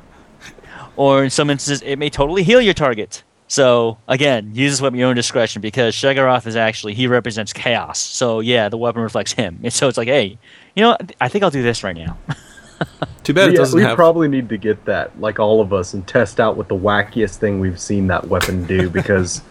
[0.98, 3.24] or in some instances, it may totally heal your target.
[3.48, 7.54] So again, use this weapon at your own discretion because Sheogorath is actually he represents
[7.54, 8.00] chaos.
[8.00, 9.60] So yeah, the weapon reflects him.
[9.64, 10.38] And so it's like, hey,
[10.76, 11.16] you know, what?
[11.22, 12.18] I think I'll do this right now.
[13.24, 13.96] Too bad it doesn't we have.
[13.96, 17.38] probably need to get that, like all of us, and test out what the wackiest
[17.38, 18.90] thing we've seen that weapon do.
[18.90, 19.42] Because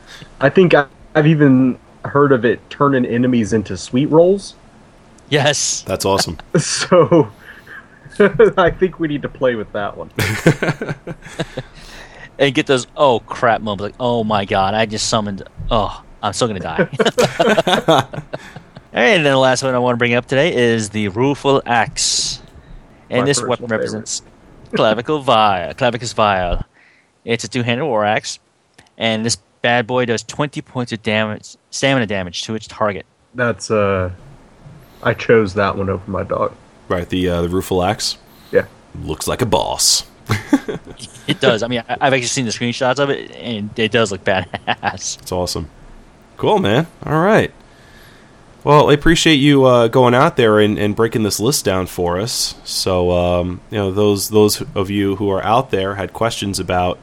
[0.41, 4.55] I think I, I've even heard of it turning enemies into sweet rolls.
[5.29, 5.83] Yes.
[5.83, 6.39] That's awesome.
[6.59, 7.31] So
[8.57, 10.11] I think we need to play with that one.
[12.39, 16.33] And get those oh crap moments like, oh my god, I just summoned oh, I'm
[16.33, 16.89] still gonna die.
[17.87, 21.09] All right, and then the last one I want to bring up today is the
[21.09, 22.43] Rueful Axe.
[23.09, 23.77] And My this weapon favorite.
[23.77, 24.22] represents
[24.75, 25.75] Clavicle Vial.
[25.75, 26.64] Clavicus Vile.
[27.25, 28.39] It's a two-handed war axe,
[28.99, 33.07] and this bad boy does 20 points of damage, stamina damage to its target.
[33.35, 34.11] That's uh,
[35.05, 36.55] I chose that one over my dog.
[36.89, 37.09] right.
[37.09, 38.19] The uh, the Rueful Axe
[38.51, 38.67] Yeah.
[39.03, 40.05] looks like a boss.
[41.27, 41.63] It does.
[41.63, 45.19] I mean, I, I've actually seen the screenshots of it, and it does look badass.
[45.23, 45.71] It's awesome.
[46.37, 46.87] Cool, man.
[47.07, 47.51] All right.
[48.63, 52.19] Well, I appreciate you uh, going out there and, and breaking this list down for
[52.21, 52.55] us.
[52.65, 56.99] So, um, you know, those those of you who are out there had questions about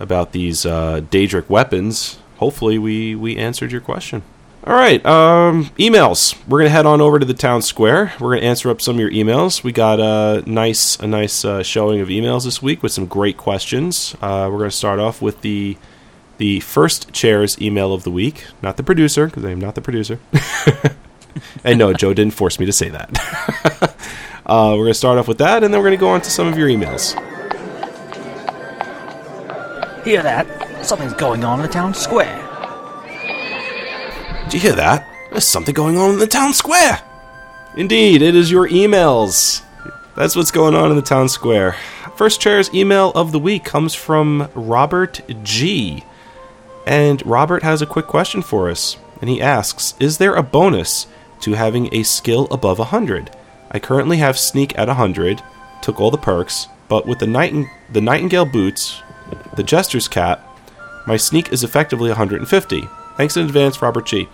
[0.00, 2.18] about these uh, Daedric weapons.
[2.38, 4.22] Hopefully, we we answered your question.
[4.64, 6.36] All right, um, emails.
[6.46, 8.12] We're gonna head on over to the town square.
[8.20, 9.64] We're gonna answer up some of your emails.
[9.64, 13.36] We got a nice a nice uh, showing of emails this week with some great
[13.36, 14.14] questions.
[14.22, 15.76] Uh, we're gonna start off with the
[16.38, 19.82] the first chair's email of the week, not the producer, because I am not the
[19.82, 20.20] producer.
[21.64, 23.96] and no, Joe didn't force me to say that.
[24.46, 26.46] uh, we're to start off with that, and then we're to go on to some
[26.46, 27.14] of your emails.
[30.04, 30.86] Hear that?
[30.86, 32.41] Something's going on in the town square.
[34.52, 35.08] Do you hear that?
[35.30, 37.00] There's something going on in the town square.
[37.74, 39.62] Indeed, it is your emails.
[40.14, 41.74] That's what's going on in the town square.
[42.16, 46.04] First chair's email of the week comes from Robert G.
[46.86, 48.98] And Robert has a quick question for us.
[49.22, 51.06] And he asks Is there a bonus
[51.40, 53.34] to having a skill above 100?
[53.70, 55.42] I currently have sneak at 100,
[55.80, 59.00] took all the perks, but with the, nighting- the Nightingale boots,
[59.56, 60.46] the Jester's cap,
[61.06, 62.86] my sneak is effectively 150.
[63.16, 64.28] Thanks in advance, Robert G.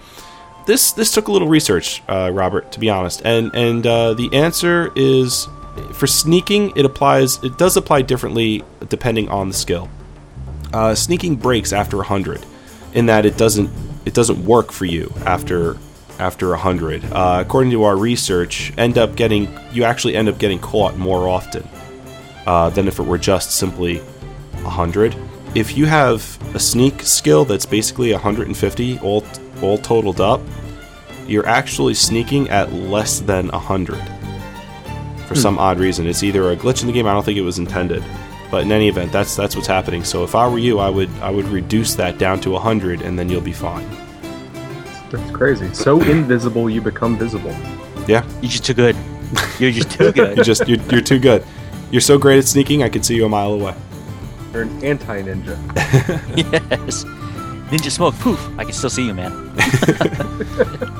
[0.66, 4.28] This this took a little research, uh, Robert, to be honest, and and uh, the
[4.32, 5.48] answer is
[5.92, 6.72] for sneaking.
[6.76, 7.42] It applies.
[7.42, 9.88] It does apply differently depending on the skill.
[10.72, 12.44] Uh, sneaking breaks after 100,
[12.92, 13.70] in that it doesn't
[14.04, 15.78] it doesn't work for you after
[16.18, 17.04] after 100.
[17.04, 21.28] Uh, according to our research, end up getting you actually end up getting caught more
[21.28, 21.66] often
[22.46, 25.16] uh, than if it were just simply 100.
[25.58, 29.24] If you have a sneak skill that's basically 150 all
[29.60, 30.40] all totaled up,
[31.26, 33.96] you're actually sneaking at less than 100.
[33.96, 35.34] For hmm.
[35.34, 37.08] some odd reason, it's either a glitch in the game.
[37.08, 38.04] I don't think it was intended,
[38.52, 40.04] but in any event, that's that's what's happening.
[40.04, 43.18] So if I were you, I would I would reduce that down to 100, and
[43.18, 43.84] then you'll be fine.
[45.10, 45.74] That's crazy.
[45.74, 47.56] So invisible, you become visible.
[48.06, 48.94] Yeah, You're just too good.
[49.58, 50.16] You're just too good.
[50.16, 50.44] you're good.
[50.44, 51.44] just you're, you're too good.
[51.90, 53.74] You're so great at sneaking, I could see you a mile away.
[54.52, 55.56] You're an anti-ninja.
[56.36, 57.04] yes.
[57.70, 58.40] Ninja smoke, poof.
[58.58, 59.32] I can still see you, man.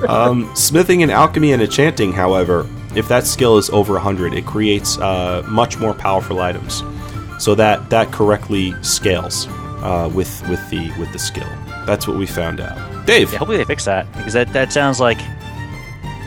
[0.08, 4.96] Um, smithing and alchemy and enchanting, however, if that skill is over 100, it creates
[4.98, 6.82] uh, much more powerful items.
[7.40, 9.46] So that that correctly scales
[9.82, 11.48] uh, with with the with the skill.
[11.84, 13.06] That's what we found out.
[13.06, 15.18] Dave, Yeah, hopefully they fix that because that, that sounds like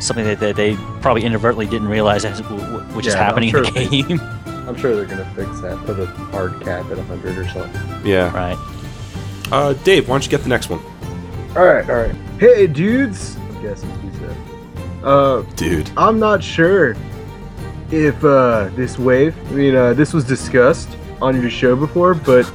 [0.02, 3.26] something that, that they probably inadvertently didn't realize that, w- w- which is Yeah, I'm
[3.28, 4.22] happening sure in the game.
[4.68, 5.78] I'm sure they're gonna fix that.
[5.86, 8.06] Put a hard cap at 100 or something.
[8.06, 8.58] yeah, right.
[9.52, 10.80] uh, Dave, why don't you get the next one,
[11.56, 12.16] All right, all right.
[12.40, 13.38] Hey, dudes.
[13.38, 14.36] I guess he said.
[15.04, 15.90] Uh, dude?
[15.98, 16.96] I'm not sure
[17.92, 19.36] if uh, this wave.
[19.50, 20.90] I mean, uh, this was discussed
[21.22, 22.52] on your show before, but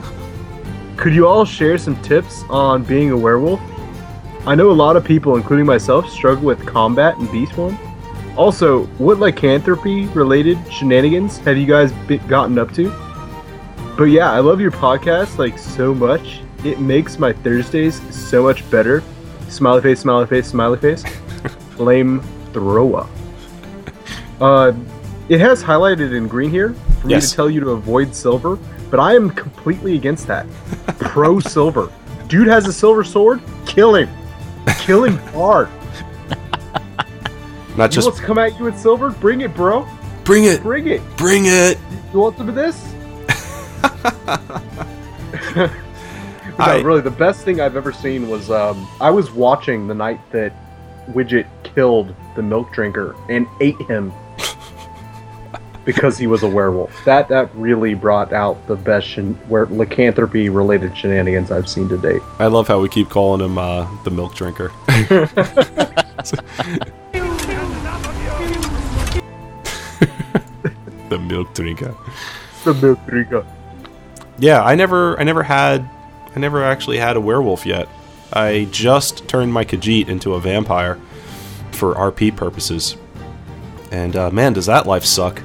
[0.96, 3.60] could you all share some tips on being a werewolf?
[4.46, 7.76] I know a lot of people, including myself, struggle with combat in beast form.
[8.36, 12.90] Also, what lycanthropy related shenanigans have you guys be- gotten up to?
[13.96, 16.40] But yeah, I love your podcast like so much.
[16.64, 19.02] It makes my Thursdays so much better.
[19.48, 21.02] Smiley face, smiley face, smiley face.
[21.76, 22.20] Flame
[22.52, 23.06] thrower.
[24.40, 24.72] Uh,
[25.30, 28.56] it has highlighted in green here for me to tell you to avoid silver,
[28.90, 30.46] but I am completely against that.
[30.98, 31.90] Pro silver.
[32.28, 33.40] Dude has a silver sword.
[33.64, 34.10] Kill him.
[34.78, 35.68] Kill him hard.
[37.76, 39.10] Not You just want to come at you with silver?
[39.10, 39.86] Bring it, bro.
[40.24, 41.02] bring it, Bring it.
[41.16, 41.78] bring it.
[42.12, 42.76] You want some of this?
[46.58, 50.20] I- really, the best thing I've ever seen was um, I was watching the night
[50.32, 50.52] that
[51.10, 54.10] Widget killed the milk drinker and ate him
[55.84, 57.04] because he was a werewolf.
[57.04, 61.98] That that really brought out the best shen- where lycanthropy related shenanigans I've seen to
[61.98, 62.22] date.
[62.38, 64.72] I love how we keep calling him uh, the milk drinker.
[71.08, 71.94] The milk drinker.
[72.64, 73.44] The milk drinker.
[74.38, 75.88] Yeah, I never, I never had,
[76.34, 77.88] I never actually had a werewolf yet.
[78.32, 80.98] I just turned my Khajiit into a vampire
[81.72, 82.96] for RP purposes,
[83.92, 85.40] and uh, man, does that life suck!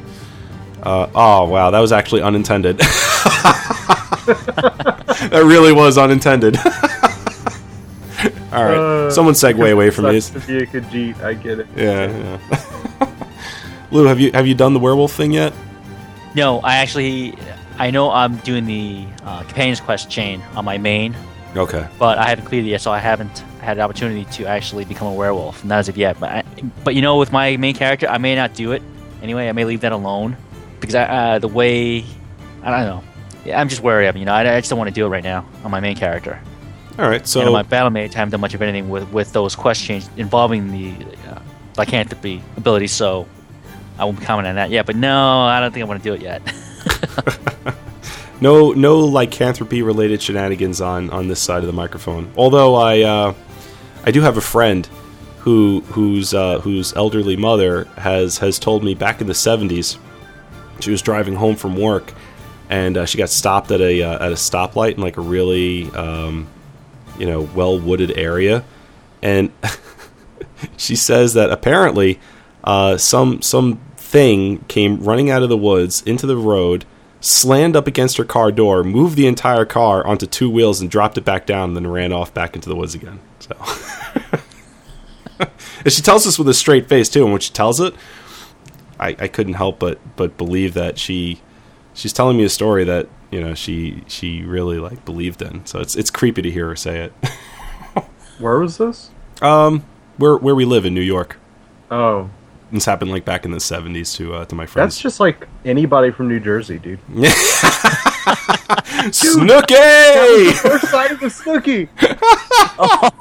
[0.82, 2.80] Uh, oh wow, that was actually unintended.
[4.32, 6.58] that really was unintended.
[8.52, 10.30] All right, Uh, someone segue away from these.
[10.32, 11.68] to be a Khajiit, I get it.
[11.76, 12.64] Yeah, yeah.
[13.92, 15.54] Lou, have you have you done the werewolf thing yet?
[16.34, 17.36] No, I actually,
[17.78, 21.14] I know I'm doing the uh, companions quest chain on my main,
[21.58, 21.86] Okay.
[22.00, 25.08] but I haven't cleared it yet, so I haven't had the opportunity to actually become
[25.08, 26.18] a werewolf, not as of yet.
[26.22, 26.44] But I,
[26.86, 28.82] but you know, with my main character, I may not do it
[29.22, 29.50] anyway.
[29.50, 30.38] I may leave that alone
[30.80, 32.06] because I, uh, the way
[32.64, 33.04] I don't know.
[33.44, 34.20] Yeah, I'm just wary of it.
[34.20, 35.98] You know, I, I just don't want to do it right now on my main
[35.98, 36.40] character.
[36.98, 37.28] All right.
[37.28, 40.10] So know, my battle I haven't done much of anything with, with those quest chains
[40.18, 40.94] involving the
[41.30, 41.42] uh,
[41.78, 43.28] lycanthropy ability, so
[44.02, 44.86] I won't be commenting on that yet.
[44.86, 46.42] But no, I don't think I want to do it yet.
[48.42, 52.32] no no lycanthropy related shenanigans on on this side of the microphone.
[52.36, 53.34] Although I uh,
[54.04, 54.88] I do have a friend
[55.40, 59.98] who whose uh, whose elderly mother has has told me back in the 70s
[60.80, 62.14] she was driving home from work
[62.70, 65.90] and uh, she got stopped at a uh, at a stoplight in like a really
[65.92, 66.48] um,
[67.18, 68.64] you know well wooded area
[69.22, 69.52] and
[70.78, 72.20] she says that apparently
[72.64, 73.80] uh, some some
[74.12, 76.86] thing came running out of the woods into the road
[77.22, 81.18] slammed up against her car door, moved the entire car onto two wheels, and dropped
[81.18, 83.20] it back down, and then ran off back into the woods again.
[83.40, 83.56] So,
[85.40, 87.24] and she tells us with a straight face too.
[87.24, 87.94] And when she tells it,
[89.00, 91.42] I, I couldn't help but but believe that she
[91.94, 95.66] she's telling me a story that you know she she really like believed in.
[95.66, 97.14] So it's it's creepy to hear her say it.
[98.40, 99.10] Where was this?
[99.42, 99.86] um,
[100.18, 101.38] where where we live in New York.
[101.90, 102.30] Oh,
[102.72, 104.94] This happened like back in the seventies to uh, to my friends.
[104.96, 107.00] that's just like anybody from New Jersey, dude.
[109.12, 110.54] Snooki!
[110.54, 111.90] First sight of the Snooki.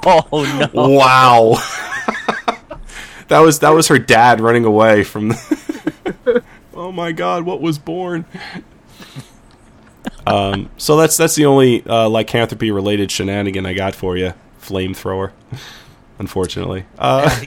[0.03, 0.89] Oh no!
[0.89, 1.51] wow.
[3.27, 5.29] that was that was her dad running away from.
[5.29, 6.43] The
[6.73, 7.43] oh my God!
[7.43, 8.25] What was born?
[10.25, 10.69] um.
[10.77, 14.33] So that's that's the only uh, lycanthropy related shenanigan I got for you.
[14.59, 15.31] Flamethrower.
[16.17, 16.85] Unfortunately.
[16.97, 17.41] Uh,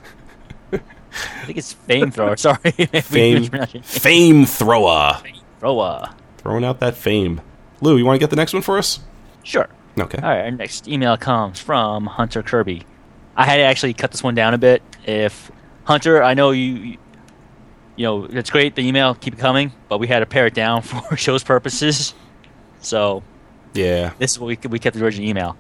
[1.15, 2.37] I think it's fame thrower.
[2.37, 3.45] Sorry, fame.
[3.83, 5.21] Fame thrower.
[5.61, 6.11] thrower.
[6.39, 7.41] Throwing out that fame.
[7.81, 9.01] Lou, you want to get the next one for us?
[9.43, 9.69] Sure.
[9.99, 10.19] Okay.
[10.19, 12.83] All right, our next email comes from Hunter Kirby.
[13.37, 14.83] I had to actually cut this one down a bit.
[15.07, 15.51] If
[15.85, 16.97] Hunter, I know you,
[17.97, 20.55] you know, it's great the email, keep it coming, but we had to pare it
[20.55, 22.15] down for show's purposes.
[22.81, 23.23] So
[23.73, 24.13] Yeah.
[24.19, 25.57] this is what we we kept the original email.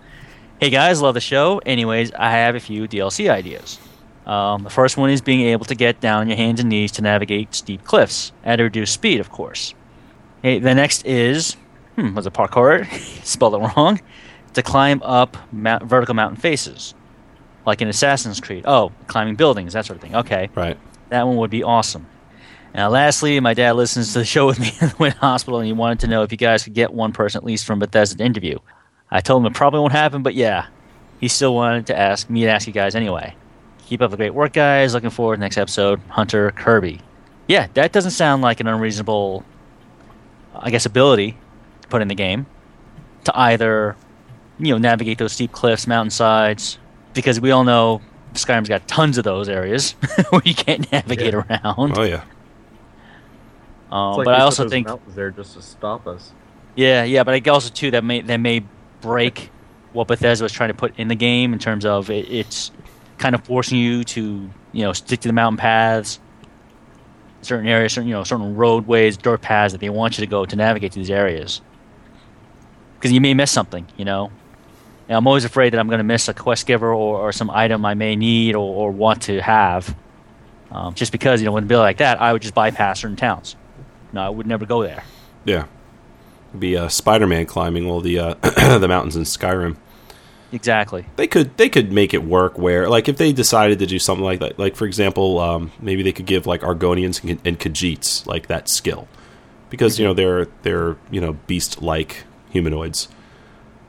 [0.61, 1.59] Hey guys, love the show.
[1.65, 3.79] Anyways, I have a few DLC ideas.
[4.27, 7.03] Um, the first one is being able to get down your hands and knees to
[7.03, 9.75] navigate steep cliffs at a reduced speed, of course.
[10.43, 11.57] Hey, the next is,
[11.97, 12.91] hmm, was it parkour?
[13.25, 14.01] Spelled it wrong.
[14.55, 16.95] To climb up mount, vertical mountain faces,
[17.67, 18.65] like in Assassin's Creed.
[18.67, 20.15] Oh, climbing buildings, that sort of thing.
[20.15, 20.79] Okay, Right.
[21.11, 22.07] that one would be awesome.
[22.75, 25.73] Now, lastly, my dad listens to the show with me in the Hospital, and he
[25.73, 28.25] wanted to know if you guys could get one person at least from Bethesda to
[28.25, 28.59] interview.
[29.11, 30.67] I told him it probably won't happen, but yeah,
[31.21, 33.35] he still wanted to ask me to ask you guys anyway.
[33.87, 34.95] Keep up the great work, guys.
[34.95, 36.01] Looking forward to next episode.
[36.09, 37.01] Hunter Kirby.
[37.49, 39.45] Yeah, that doesn't sound like an unreasonable,
[40.55, 41.37] I guess, ability
[41.83, 42.47] to put in the game
[43.25, 43.97] to either,
[44.59, 46.79] you know, navigate those steep cliffs, mountainsides,
[47.13, 48.01] because we all know
[48.33, 49.93] Skyrim's got tons of those areas
[50.31, 51.99] where you can't navigate around.
[51.99, 52.25] Oh yeah.
[53.93, 56.33] Um, like but I put also those think, mountains there just to stop us.
[56.75, 58.65] yeah, yeah, but I also too that may that may
[59.01, 59.51] break
[59.93, 62.73] what Bethesda was trying to put in the game in terms of it, it's
[63.25, 66.21] kind of forcing you to you know stick to the mountain paths,
[67.41, 70.45] certain areas, certain you know certain roadways, dirt paths that they want you to go
[70.45, 71.63] to navigate to these areas.
[72.97, 74.31] Because you may miss something, you know.
[75.09, 77.51] And I'm always afraid that I'm going to miss a quest giver or, or some
[77.51, 79.97] item I may need or, or want to have.
[80.71, 83.57] Um, just because you know, a bill like that, I would just bypass certain towns.
[84.13, 85.03] No, I would never go there.
[85.47, 85.67] Yeah.
[86.59, 88.35] Be uh, Spider-Man climbing all the uh,
[88.79, 89.77] the mountains in Skyrim.
[90.53, 91.07] Exactly.
[91.17, 94.25] They could they could make it work where like if they decided to do something
[94.25, 98.27] like that, like for example, um, maybe they could give like Argonians and, and Khajiits
[98.27, 99.09] like that skill,
[99.71, 103.09] because you know they're they're you know beast like humanoids.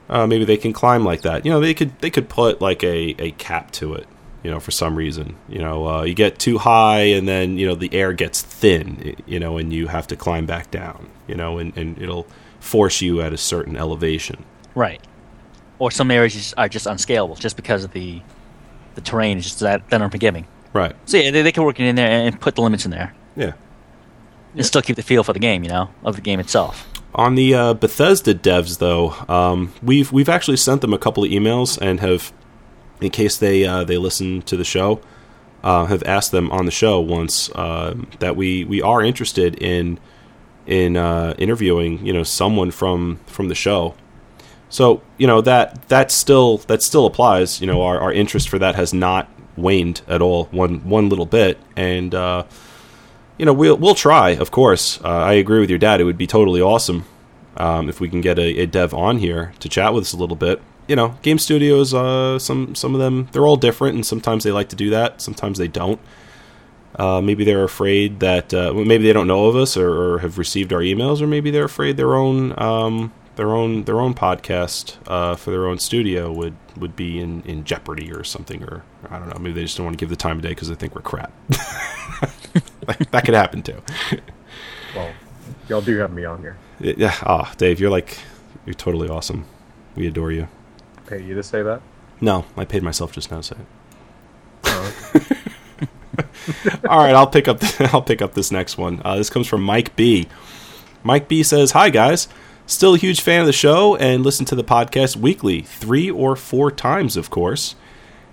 [0.09, 1.45] Uh, maybe they can climb like that.
[1.45, 4.07] You know they could they could put like a, a cap to it.
[4.43, 5.35] You know for some reason.
[5.47, 9.15] You know uh, you get too high and then you know the air gets thin.
[9.25, 11.09] You know and you have to climb back down.
[11.27, 12.27] You know and, and it'll
[12.59, 14.45] force you at a certain elevation.
[14.73, 15.01] Right.
[15.79, 18.21] Or some areas are just unscalable just because of the
[18.95, 20.47] the terrain is just that, that unforgiving.
[20.71, 20.95] Right.
[21.05, 23.13] So yeah, they, they can work it in there and put the limits in there
[23.35, 23.53] Yeah.
[24.55, 26.87] and still keep the feel for the game, you know, of the game itself.
[27.13, 31.29] On the uh, Bethesda devs, though, um, we've we've actually sent them a couple of
[31.31, 32.31] emails and have,
[33.01, 34.99] in case they uh, they listen to the show,
[35.63, 39.97] uh, have asked them on the show once uh, that we, we are interested in
[40.67, 43.93] in uh, interviewing you know someone from from the show.
[44.75, 47.61] So you know that that still that still applies.
[47.61, 51.25] You know our, our interest for that has not waned at all one one little
[51.25, 52.43] bit, and uh,
[53.37, 54.31] you know we'll we'll try.
[54.31, 56.01] Of course, uh, I agree with your dad.
[56.01, 57.05] It would be totally awesome
[57.55, 60.17] um, if we can get a, a dev on here to chat with us a
[60.17, 60.61] little bit.
[60.89, 61.93] You know, game studios.
[61.93, 65.21] Uh, some some of them they're all different, and sometimes they like to do that.
[65.21, 66.01] Sometimes they don't.
[66.99, 70.37] Uh, maybe they're afraid that uh, maybe they don't know of us or, or have
[70.37, 74.95] received our emails, or maybe they're afraid their own um, their own their own podcast
[75.07, 79.19] uh, for their own studio would would be in, in jeopardy or something, or I
[79.19, 79.37] don't know.
[79.39, 81.01] Maybe they just don't want to give the time of day because they think we're
[81.01, 81.31] crap.
[81.49, 83.81] that, that could happen too.
[84.95, 85.11] Well,
[85.69, 86.57] y'all do have me on here.
[86.79, 87.15] Yeah.
[87.23, 88.17] Ah, Dave, you're like
[88.65, 89.45] you're totally awesome.
[89.95, 90.47] We adore you.
[91.07, 91.81] Pay you to say that?
[92.21, 93.65] No, I paid myself just now to say it.
[96.89, 97.59] All right, I'll pick up.
[97.59, 99.01] The, I'll pick up this next one.
[99.03, 100.27] Uh, this comes from Mike B.
[101.03, 102.27] Mike B says, "Hi guys,
[102.65, 106.35] still a huge fan of the show and listen to the podcast weekly, three or
[106.35, 107.75] four times, of course.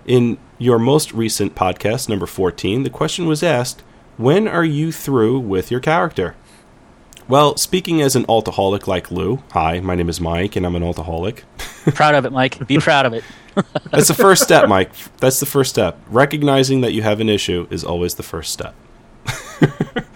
[0.05, 3.83] In your most recent podcast, number fourteen, the question was asked,
[4.17, 6.35] "When are you through with your character?"
[7.27, 10.83] Well, speaking as an altaholic like Lou, hi, my name is Mike, and I'm an
[10.83, 11.43] altaholic.
[11.95, 12.67] proud of it, Mike.
[12.67, 13.23] Be proud of it.
[13.91, 14.91] That's the first step, Mike.
[15.17, 15.97] That's the first step.
[16.07, 18.75] Recognizing that you have an issue is always the first step.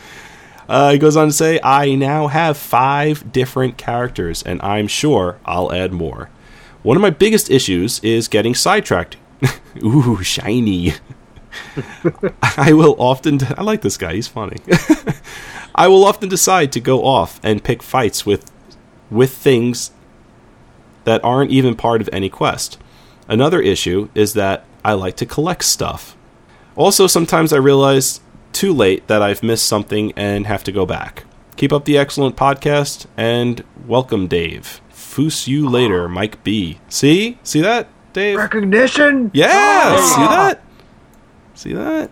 [0.67, 5.39] uh, he goes on to say, I now have five different characters, and I'm sure
[5.45, 6.29] I'll add more.
[6.83, 9.17] One of my biggest issues is getting sidetracked.
[9.83, 10.93] Ooh, shiny.
[12.57, 13.39] I will often.
[13.57, 14.13] I like this guy.
[14.15, 14.57] He's funny.
[15.75, 18.51] I will often decide to go off and pick fights with
[19.09, 19.91] with things
[21.05, 22.77] that aren't even part of any quest.
[23.27, 26.15] Another issue is that I like to collect stuff.
[26.75, 28.19] Also, sometimes I realize
[28.53, 31.25] too late that I've missed something and have to go back.
[31.55, 34.81] Keep up the excellent podcast and welcome, Dave.
[34.91, 36.79] Foos you later, Mike B.
[36.89, 37.39] See?
[37.43, 38.37] See that, Dave?
[38.37, 39.31] Recognition.
[39.33, 40.61] Yeah, see that?
[41.55, 42.11] See that?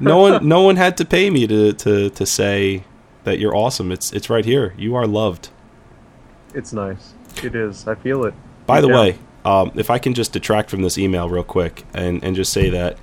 [0.00, 2.82] No one no one had to pay me to, to, to say
[3.24, 3.92] that you're awesome.
[3.92, 4.74] It's it's right here.
[4.76, 5.50] You are loved.
[6.52, 7.14] It's nice.
[7.42, 7.86] It is.
[7.86, 8.34] I feel it.
[8.66, 9.00] By the Yeah.
[9.00, 12.52] way, um, if I can just detract from this email real quick and, and just
[12.52, 12.98] say that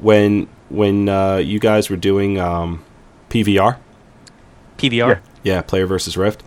[0.00, 2.84] when when uh, you guys were doing um,
[3.28, 3.78] PVR,
[4.78, 4.92] PBR.
[4.92, 5.18] Yeah.
[5.42, 6.42] yeah, Player versus Rift,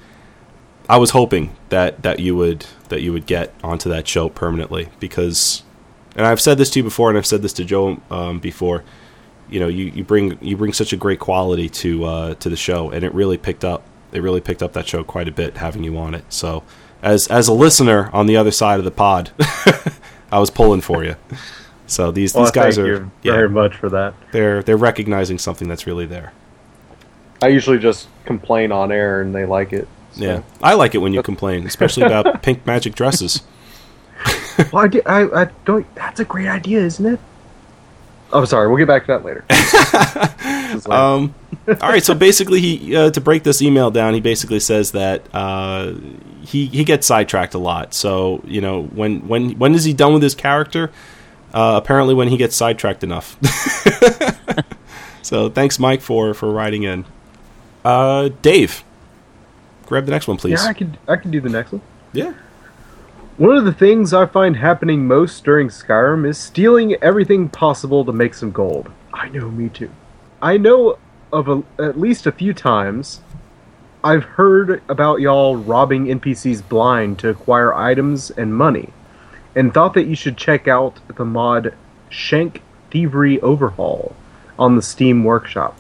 [0.90, 4.90] I was hoping that, that you would that you would get onto that show permanently
[5.00, 5.64] because,
[6.16, 8.84] and I've said this to you before, and I've said this to Joe um, before.
[9.50, 12.56] You know, you, you bring you bring such a great quality to uh, to the
[12.56, 13.84] show, and it really picked up.
[14.12, 16.26] It really picked up that show quite a bit having you on it.
[16.30, 16.64] So,
[17.02, 19.32] as as a listener on the other side of the pod,
[20.32, 21.16] I was pulling for you.
[21.94, 24.14] So these Well, these guys thank are you yeah, very much for that.
[24.32, 26.34] they're they're recognizing something that's really there.
[27.42, 29.88] I usually just complain on air and they like it.
[30.14, 30.24] so.
[30.24, 33.42] Yeah, I like it when you complain, especially about pink magic dresses.
[34.72, 35.86] Well, I, di- I, I don't.
[35.96, 37.20] That's a great idea, isn't it?
[38.32, 38.68] Oh, sorry.
[38.68, 39.44] We'll get back to that later.
[40.90, 41.36] Um,
[41.68, 45.22] all right, so basically, he uh, to break this email down, he basically says that
[45.32, 45.94] uh,
[46.42, 47.94] he he gets sidetracked a lot.
[47.94, 50.90] So you know, when when when is he done with his character?
[51.54, 53.38] Uh, apparently, when he gets sidetracked enough.
[55.22, 57.06] so thanks, Mike, for for writing in.
[57.86, 58.84] Uh, Dave,
[59.86, 60.62] grab the next one, please.
[60.64, 60.98] yeah, I could.
[61.08, 61.82] I could do the next one.
[62.14, 62.34] yeah.
[63.38, 68.12] One of the things I find happening most during Skyrim is stealing everything possible to
[68.12, 68.92] make some gold.
[69.12, 69.90] I know, me too.
[70.40, 71.00] I know
[71.32, 73.22] of a, at least a few times
[74.04, 78.94] I've heard about y'all robbing NPCs blind to acquire items and money,
[79.56, 81.74] and thought that you should check out the mod
[82.10, 84.16] Shank Thievery Overhaul
[84.58, 85.78] on the Steam Workshop.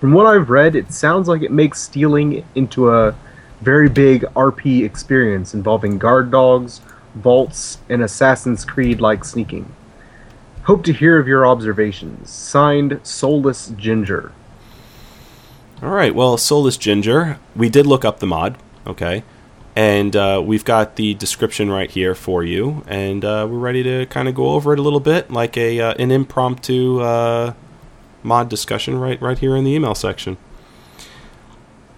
[0.00, 3.14] From what I've read, it sounds like it makes stealing into a
[3.60, 6.80] very big RP experience involving guard dogs,
[7.14, 9.72] vaults, and Assassin's Creed like sneaking.
[10.64, 12.30] Hope to hear of your observations.
[12.30, 14.32] Signed, Soulless Ginger.
[15.82, 16.14] All right.
[16.14, 18.56] Well, Soulless Ginger, we did look up the mod,
[18.86, 19.22] okay,
[19.76, 24.06] and uh, we've got the description right here for you, and uh, we're ready to
[24.06, 27.54] kind of go over it a little bit, like a uh, an impromptu uh,
[28.22, 30.36] mod discussion, right right here in the email section.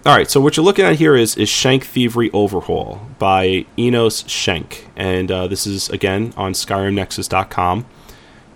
[0.05, 0.29] All right.
[0.29, 5.31] So what you're looking at here is is Shank Thievery Overhaul by Enos Shank, and
[5.31, 7.85] uh, this is again on SkyrimNexus.com.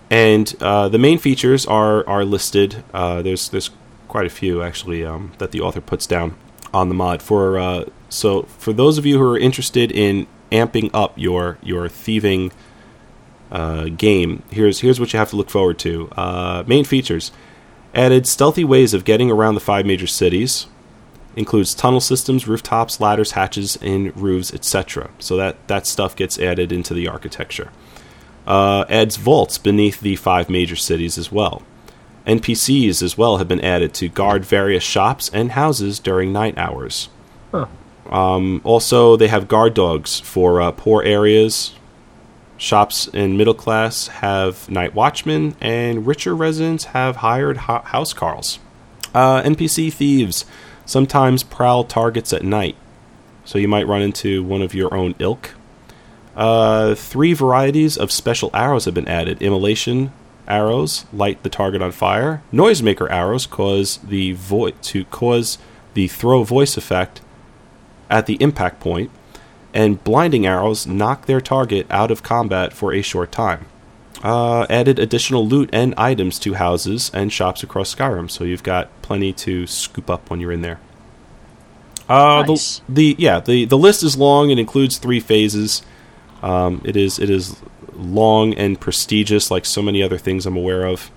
[0.09, 2.83] And uh, the main features are are listed.
[2.91, 3.69] There's there's
[4.07, 6.35] quite a few actually um, that the author puts down
[6.73, 7.59] on the mod for.
[7.59, 12.51] Uh, so for those of you who are interested in amping up your your thieving
[13.51, 16.09] uh, game, here's here's what you have to look forward to.
[16.11, 17.31] Uh, main features:
[17.95, 20.67] added stealthy ways of getting around the five major cities.
[21.33, 25.09] Includes tunnel systems, rooftops, ladders, hatches, and roofs, etc.
[25.17, 27.71] So that that stuff gets added into the architecture
[28.47, 31.63] uh, adds vaults beneath the five major cities as well.
[32.25, 37.09] NPCs as well have been added to guard various shops and houses during night hours.
[37.51, 37.67] Huh.
[38.11, 41.73] Um, also, they have guard dogs for uh, poor areas.
[42.57, 48.59] Shops in middle class have night watchmen, and richer residents have hired ho- house carls.
[49.15, 50.45] Uh, NPC thieves
[50.85, 52.75] sometimes prowl targets at night,
[53.45, 55.51] so you might run into one of your own ilk.
[56.35, 59.41] Uh, three varieties of special arrows have been added.
[59.41, 60.11] Immolation
[60.47, 62.43] arrows light the target on fire.
[62.53, 65.57] Noisemaker arrows cause the vo- to cause
[65.93, 67.21] the throw voice effect
[68.11, 69.09] at the impact point,
[69.73, 73.65] and blinding arrows knock their target out of combat for a short time.
[74.23, 78.89] Uh, added additional loot and items to houses and shops across Skyrim, so you've got
[79.01, 80.79] plenty to scoop up when you're in there.
[82.07, 82.81] Uh, Nice.
[82.89, 84.51] the, the yeah the the list is long.
[84.51, 85.81] It includes three phases.
[86.43, 87.55] Um, it is it is
[87.93, 91.09] long and prestigious, like so many other things I'm aware of.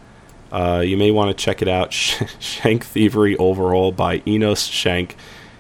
[0.53, 1.93] Uh, you may want to check it out.
[2.39, 5.17] Shank Thievery Overhaul by Enos Shank.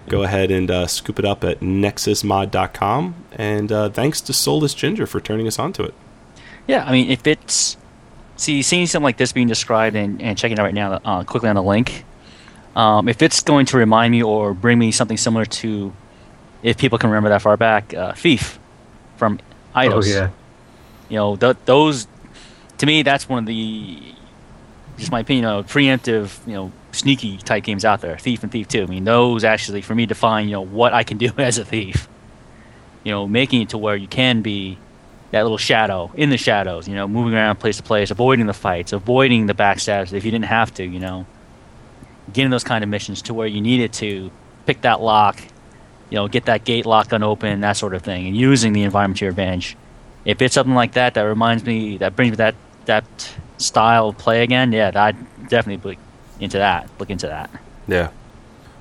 [0.08, 3.14] Go ahead and uh, scoop it up at nexusmod.com.
[3.32, 5.94] And uh, thanks to Soulless Ginger for turning us onto it.
[6.66, 7.76] Yeah, I mean, if it's
[8.36, 11.24] see seeing something like this being described and, and checking it out right now uh,
[11.24, 12.04] quickly on the link,
[12.74, 15.92] um, if it's going to remind me or bring me something similar to,
[16.62, 18.58] if people can remember that far back, uh, Thief
[19.16, 19.38] from
[19.74, 20.04] Eidos.
[20.04, 20.30] Oh yeah.
[21.08, 22.08] You know, th- those
[22.78, 24.14] to me, that's one of the
[24.96, 28.16] just my opinion, you know, preemptive, you know, sneaky type games out there.
[28.18, 28.82] Thief and Thief Two.
[28.82, 31.64] I mean, those actually for me define, you know, what I can do as a
[31.64, 32.08] thief.
[33.02, 34.78] You know, making it to where you can be
[35.30, 36.88] that little shadow in the shadows.
[36.88, 40.30] You know, moving around place to place, avoiding the fights, avoiding the backstabs if you
[40.30, 40.84] didn't have to.
[40.84, 41.26] You know,
[42.32, 44.30] getting those kind of missions to where you needed to
[44.66, 45.40] pick that lock,
[46.10, 49.18] you know, get that gate lock unopened, that sort of thing, and using the environment
[49.18, 49.76] to your advantage.
[50.24, 52.54] If it's something like that that reminds me, that brings me that
[52.86, 53.04] that
[53.58, 55.16] style of play again, yeah, I'd
[55.48, 55.76] definitely
[56.44, 56.88] into that.
[56.98, 57.50] Look into that.
[57.88, 58.10] Yeah.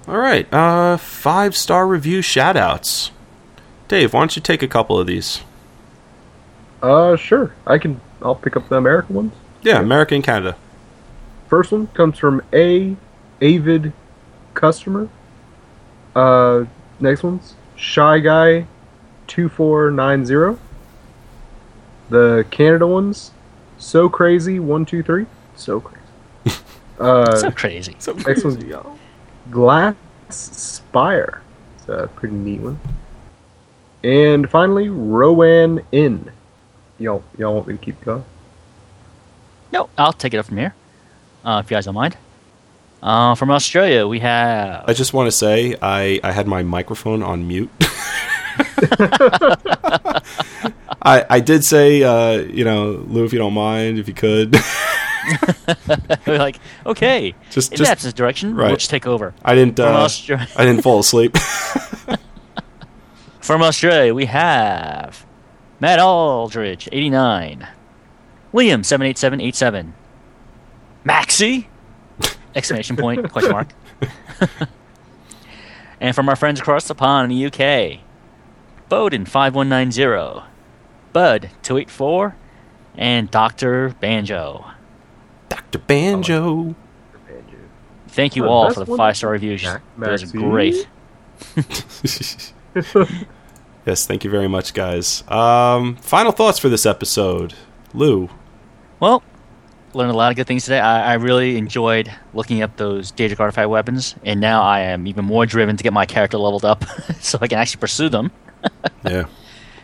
[0.08, 0.52] All right.
[0.54, 3.12] Uh, five star review shout outs.
[3.88, 5.42] Dave, why don't you take a couple of these?
[6.82, 7.54] Uh, sure.
[7.66, 8.02] I can.
[8.22, 9.34] I'll pick up the American ones.
[9.62, 10.58] Yeah, America and Canada.
[11.48, 12.96] First one comes from a
[13.42, 13.94] avid
[14.54, 15.10] customer.
[16.16, 16.66] Uh,
[17.00, 18.68] next one's shy guy,
[19.28, 20.60] two four nine zero.
[22.10, 23.32] The Canada ones,
[23.78, 25.26] so crazy one two three,
[25.56, 26.03] so crazy.
[27.00, 27.96] Uh, so crazy.
[28.00, 28.64] So Next one's
[29.52, 29.96] Glass
[30.30, 31.42] Spire.
[31.78, 32.80] It's a pretty neat one.
[34.04, 36.32] And finally, Rowan Inn.
[37.00, 38.24] Y'all, y'all want me to keep going?
[39.72, 40.76] No, I'll take it up from here,
[41.44, 42.16] uh, if you guys don't mind.
[43.02, 44.86] Uh, from Australia, we have.
[44.88, 47.70] I just want to say I, I had my microphone on mute.
[51.02, 54.56] I I did say uh, you know Lou if you don't mind if you could
[56.26, 58.68] We're like, okay, just in just that direction, right.
[58.68, 59.34] we'll just take over.
[59.44, 61.38] I didn't From, uh, I didn't fall asleep.
[63.42, 65.26] from Australia, we have
[65.80, 67.68] Matt Aldridge, 89.
[68.54, 69.94] Liam, 78787.
[71.06, 71.66] Maxi!
[72.56, 73.70] Exclamation point, question mark.
[76.00, 78.00] and from our friends across the pond in the UK,
[78.90, 80.44] Bowden, 5190.
[81.14, 82.36] Bud, 284.
[82.96, 83.32] And
[85.56, 85.80] Dr.
[85.80, 86.64] Banjo.
[86.64, 86.76] Dr.
[87.28, 87.58] Banjo.
[88.10, 89.64] Thank you all for the five star reviews.
[89.64, 90.88] Ma- Those are great.
[93.86, 95.24] yes, thank you very much, guys.
[95.30, 97.54] Um, final thoughts for this episode,
[97.94, 98.30] Lou.
[99.00, 99.24] Well,
[99.94, 100.80] learned a lot of good things today.
[100.80, 105.26] I, I really enjoyed looking up those Daedric artifact weapons, and now I am even
[105.26, 106.84] more driven to get my character leveled up
[107.20, 108.32] so I can actually pursue them.
[109.06, 109.26] Yeah,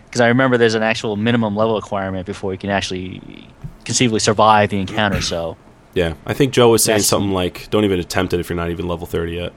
[0.06, 3.46] Because I remember there's an actual minimum level requirement before you can actually
[3.86, 5.22] conceivably survive the encounter.
[5.22, 5.58] So,
[5.94, 6.14] yeah.
[6.26, 8.88] I think Joe was saying something like, "Don't even attempt it if you're not even
[8.88, 9.54] level 30 yet."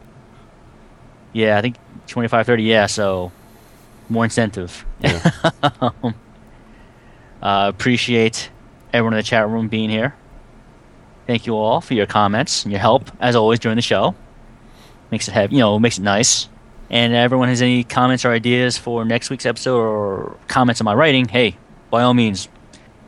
[1.32, 1.76] yeah, I think
[2.08, 3.32] 25, 30, yeah, so
[4.08, 4.84] more incentive.
[5.00, 5.32] Yeah.
[5.82, 6.10] uh,
[7.42, 8.50] appreciate
[8.92, 10.14] everyone in the chat room being here.
[11.26, 14.14] Thank you all for your comments and your help, as always, during the show.
[15.10, 16.48] Makes it have you know makes it nice.
[16.90, 20.92] And everyone has any comments or ideas for next week's episode or comments on my
[20.94, 21.56] writing, hey,
[21.90, 22.48] by all means,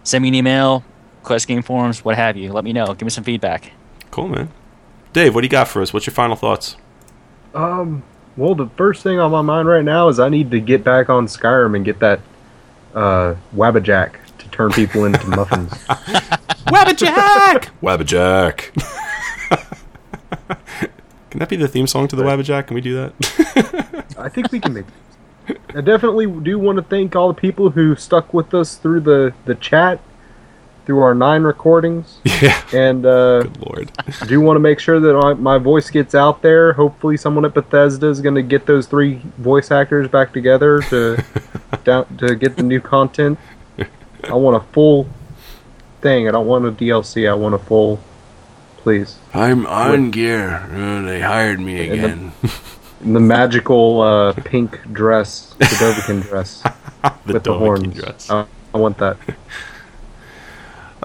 [0.04, 0.82] send me an email,
[1.24, 2.52] Quest Game Forums, what have you.
[2.52, 2.86] Let me know.
[2.86, 3.72] Give me some feedback.
[4.10, 4.50] Cool, man.
[5.12, 5.92] Dave, what do you got for us?
[5.92, 6.76] What's your final thoughts?
[7.54, 8.02] Um,
[8.36, 11.08] well, the first thing on my mind right now is I need to get back
[11.08, 12.20] on Skyrim and get that
[12.94, 15.70] uh, Wabbajack to turn people into muffins.
[16.66, 17.68] Wabbajack!
[17.82, 18.70] Wabbajack.
[21.30, 22.68] Can that be the theme song to the Wabbajack?
[22.68, 24.04] Can we do that?
[24.18, 24.84] I think we can make.
[25.74, 29.34] I definitely do want to thank all the people who stuck with us through the
[29.44, 29.98] the chat,
[30.86, 32.60] through our nine recordings, yeah.
[32.72, 33.90] and uh, Good lord.
[34.20, 36.72] I do want to make sure that my, my voice gets out there.
[36.74, 41.24] Hopefully, someone at Bethesda is going to get those three voice actors back together to
[41.84, 43.38] down, to get the new content.
[44.24, 45.06] I want a full
[46.00, 46.28] thing.
[46.28, 47.28] I don't want a DLC.
[47.28, 48.00] I want a full.
[48.78, 50.56] Please, I'm on gear.
[50.70, 52.32] Uh, they hired me And again.
[53.14, 57.94] the magical uh, pink dress, the Dovahkiin dress the with the Dovahkiin horns.
[57.94, 58.30] dress.
[58.30, 59.16] I, I want that.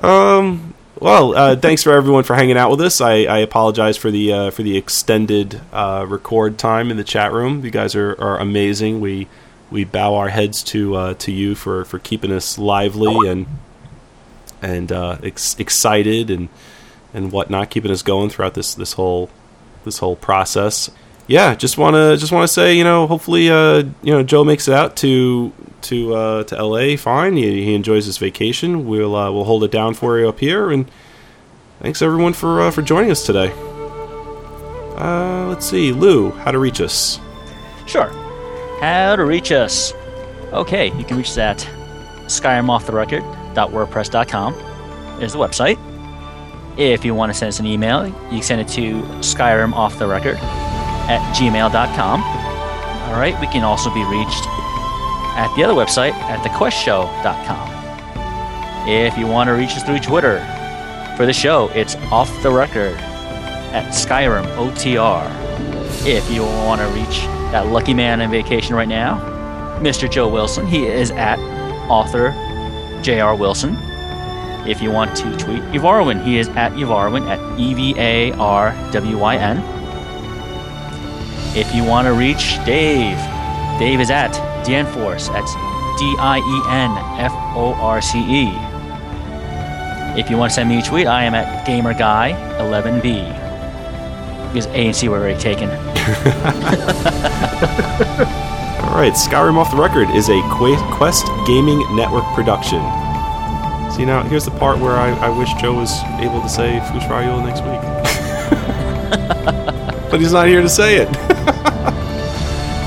[0.04, 0.74] Um.
[1.00, 3.00] Well, uh, thanks for everyone for hanging out with us.
[3.00, 7.32] I, I apologize for the uh, for the extended uh, record time in the chat
[7.32, 7.64] room.
[7.64, 9.00] You guys are, are amazing.
[9.00, 9.30] We
[9.72, 13.46] we bow our heads to uh, to you for, for keeping us lively and
[14.62, 16.50] and uh, ex- excited and
[17.14, 19.30] and whatnot, keeping us going throughout this this whole
[19.86, 20.90] this whole process.
[21.28, 24.44] Yeah, just want to just want to say, you know, hopefully, uh, you know, Joe
[24.44, 25.54] makes it out to
[25.84, 26.96] to uh, to L.A.
[26.96, 28.88] Fine, he, he enjoys his vacation.
[28.88, 30.90] We'll uh, we'll hold it down for you up here, and
[31.82, 33.52] thanks everyone for uh, for joining us today.
[34.98, 37.20] Uh, let's see, Lou, how to reach us?
[37.88, 38.10] Sure.
[38.82, 39.94] How to reach us?
[40.52, 41.58] Okay, you can reach us at
[42.26, 44.54] skyrimOffTheRecord.wordpress.com.
[45.22, 45.78] is the website.
[46.78, 50.38] If you want to send us an email, you can send it to SkyrimOffTheRecord
[51.10, 52.24] at gmail.com.
[52.24, 54.46] All right, we can also be reached
[55.40, 57.80] at the other website at thequestshow.com.
[58.90, 60.40] If you want to reach us through Twitter,
[61.16, 62.96] for the show, it's off the record
[63.72, 65.26] at Skyrim OTR.
[66.06, 67.22] If you want to reach
[67.52, 69.18] that lucky man on vacation right now,
[69.80, 70.12] Mr.
[70.12, 71.40] Joe Wilson, he is at
[71.90, 72.32] author
[73.02, 73.34] J.R.
[73.34, 73.78] Wilson.
[74.68, 78.76] If you want to tweet Evarwyn, he is at Evarwyn at E V A R
[78.92, 79.58] W Y N.
[81.56, 83.18] If you want to reach Dave,
[83.80, 85.28] Dave is at Dienforce.
[85.32, 85.54] That's
[86.00, 88.52] D I E N F O R C E.
[90.20, 93.48] If you want to send me a tweet, I am at GamerGuy11B.
[94.48, 95.70] Because A and C were already taken.
[98.90, 102.80] All right, Skyrim Off the Record is a Quest Gaming Network production.
[103.92, 107.46] See, now, here's the part where I, I wish Joe was able to say Fushrayo
[107.46, 107.82] next week.
[110.10, 111.10] but he's not here to say it.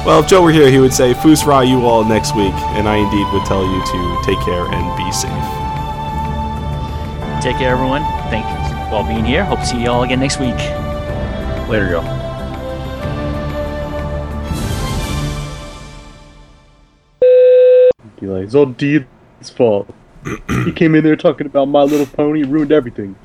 [0.05, 2.97] well, if Joe were here, he would say Fusra you all next week, and I
[2.97, 5.31] indeed would tell you to take care and be safe.
[7.43, 8.03] Take care, everyone.
[8.31, 9.45] Thank you for all being here.
[9.45, 10.57] Hope to see you all again next week.
[11.69, 12.23] Later, y'all.
[18.21, 19.07] Like, it's all Deed's
[19.57, 19.93] fault.
[20.65, 23.17] he came in there talking about My Little Pony, ruined everything.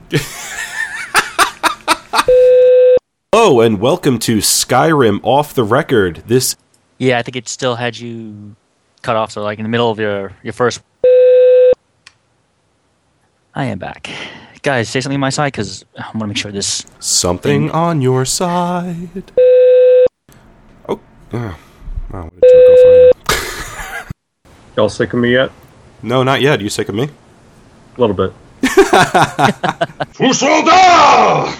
[3.31, 6.23] Hello, oh, and welcome to Skyrim Off the Record.
[6.25, 6.55] This
[6.97, 8.55] Yeah, I think it still had you
[9.01, 10.81] cut off, so like in the middle of your, your first.
[13.53, 14.09] I am back.
[14.63, 16.85] Guys, say something on my side because I want to make sure this.
[16.99, 19.31] Something on your side.
[20.89, 20.99] Oh,
[21.33, 21.57] oh.
[22.11, 23.11] wow, what a jerk off I
[24.03, 24.07] am.
[24.77, 25.51] Y'all sick of me yet?
[26.01, 26.61] No, not yet.
[26.61, 27.09] You sick of me?
[27.97, 28.33] A little bit.
[30.13, 31.55] Fusolda!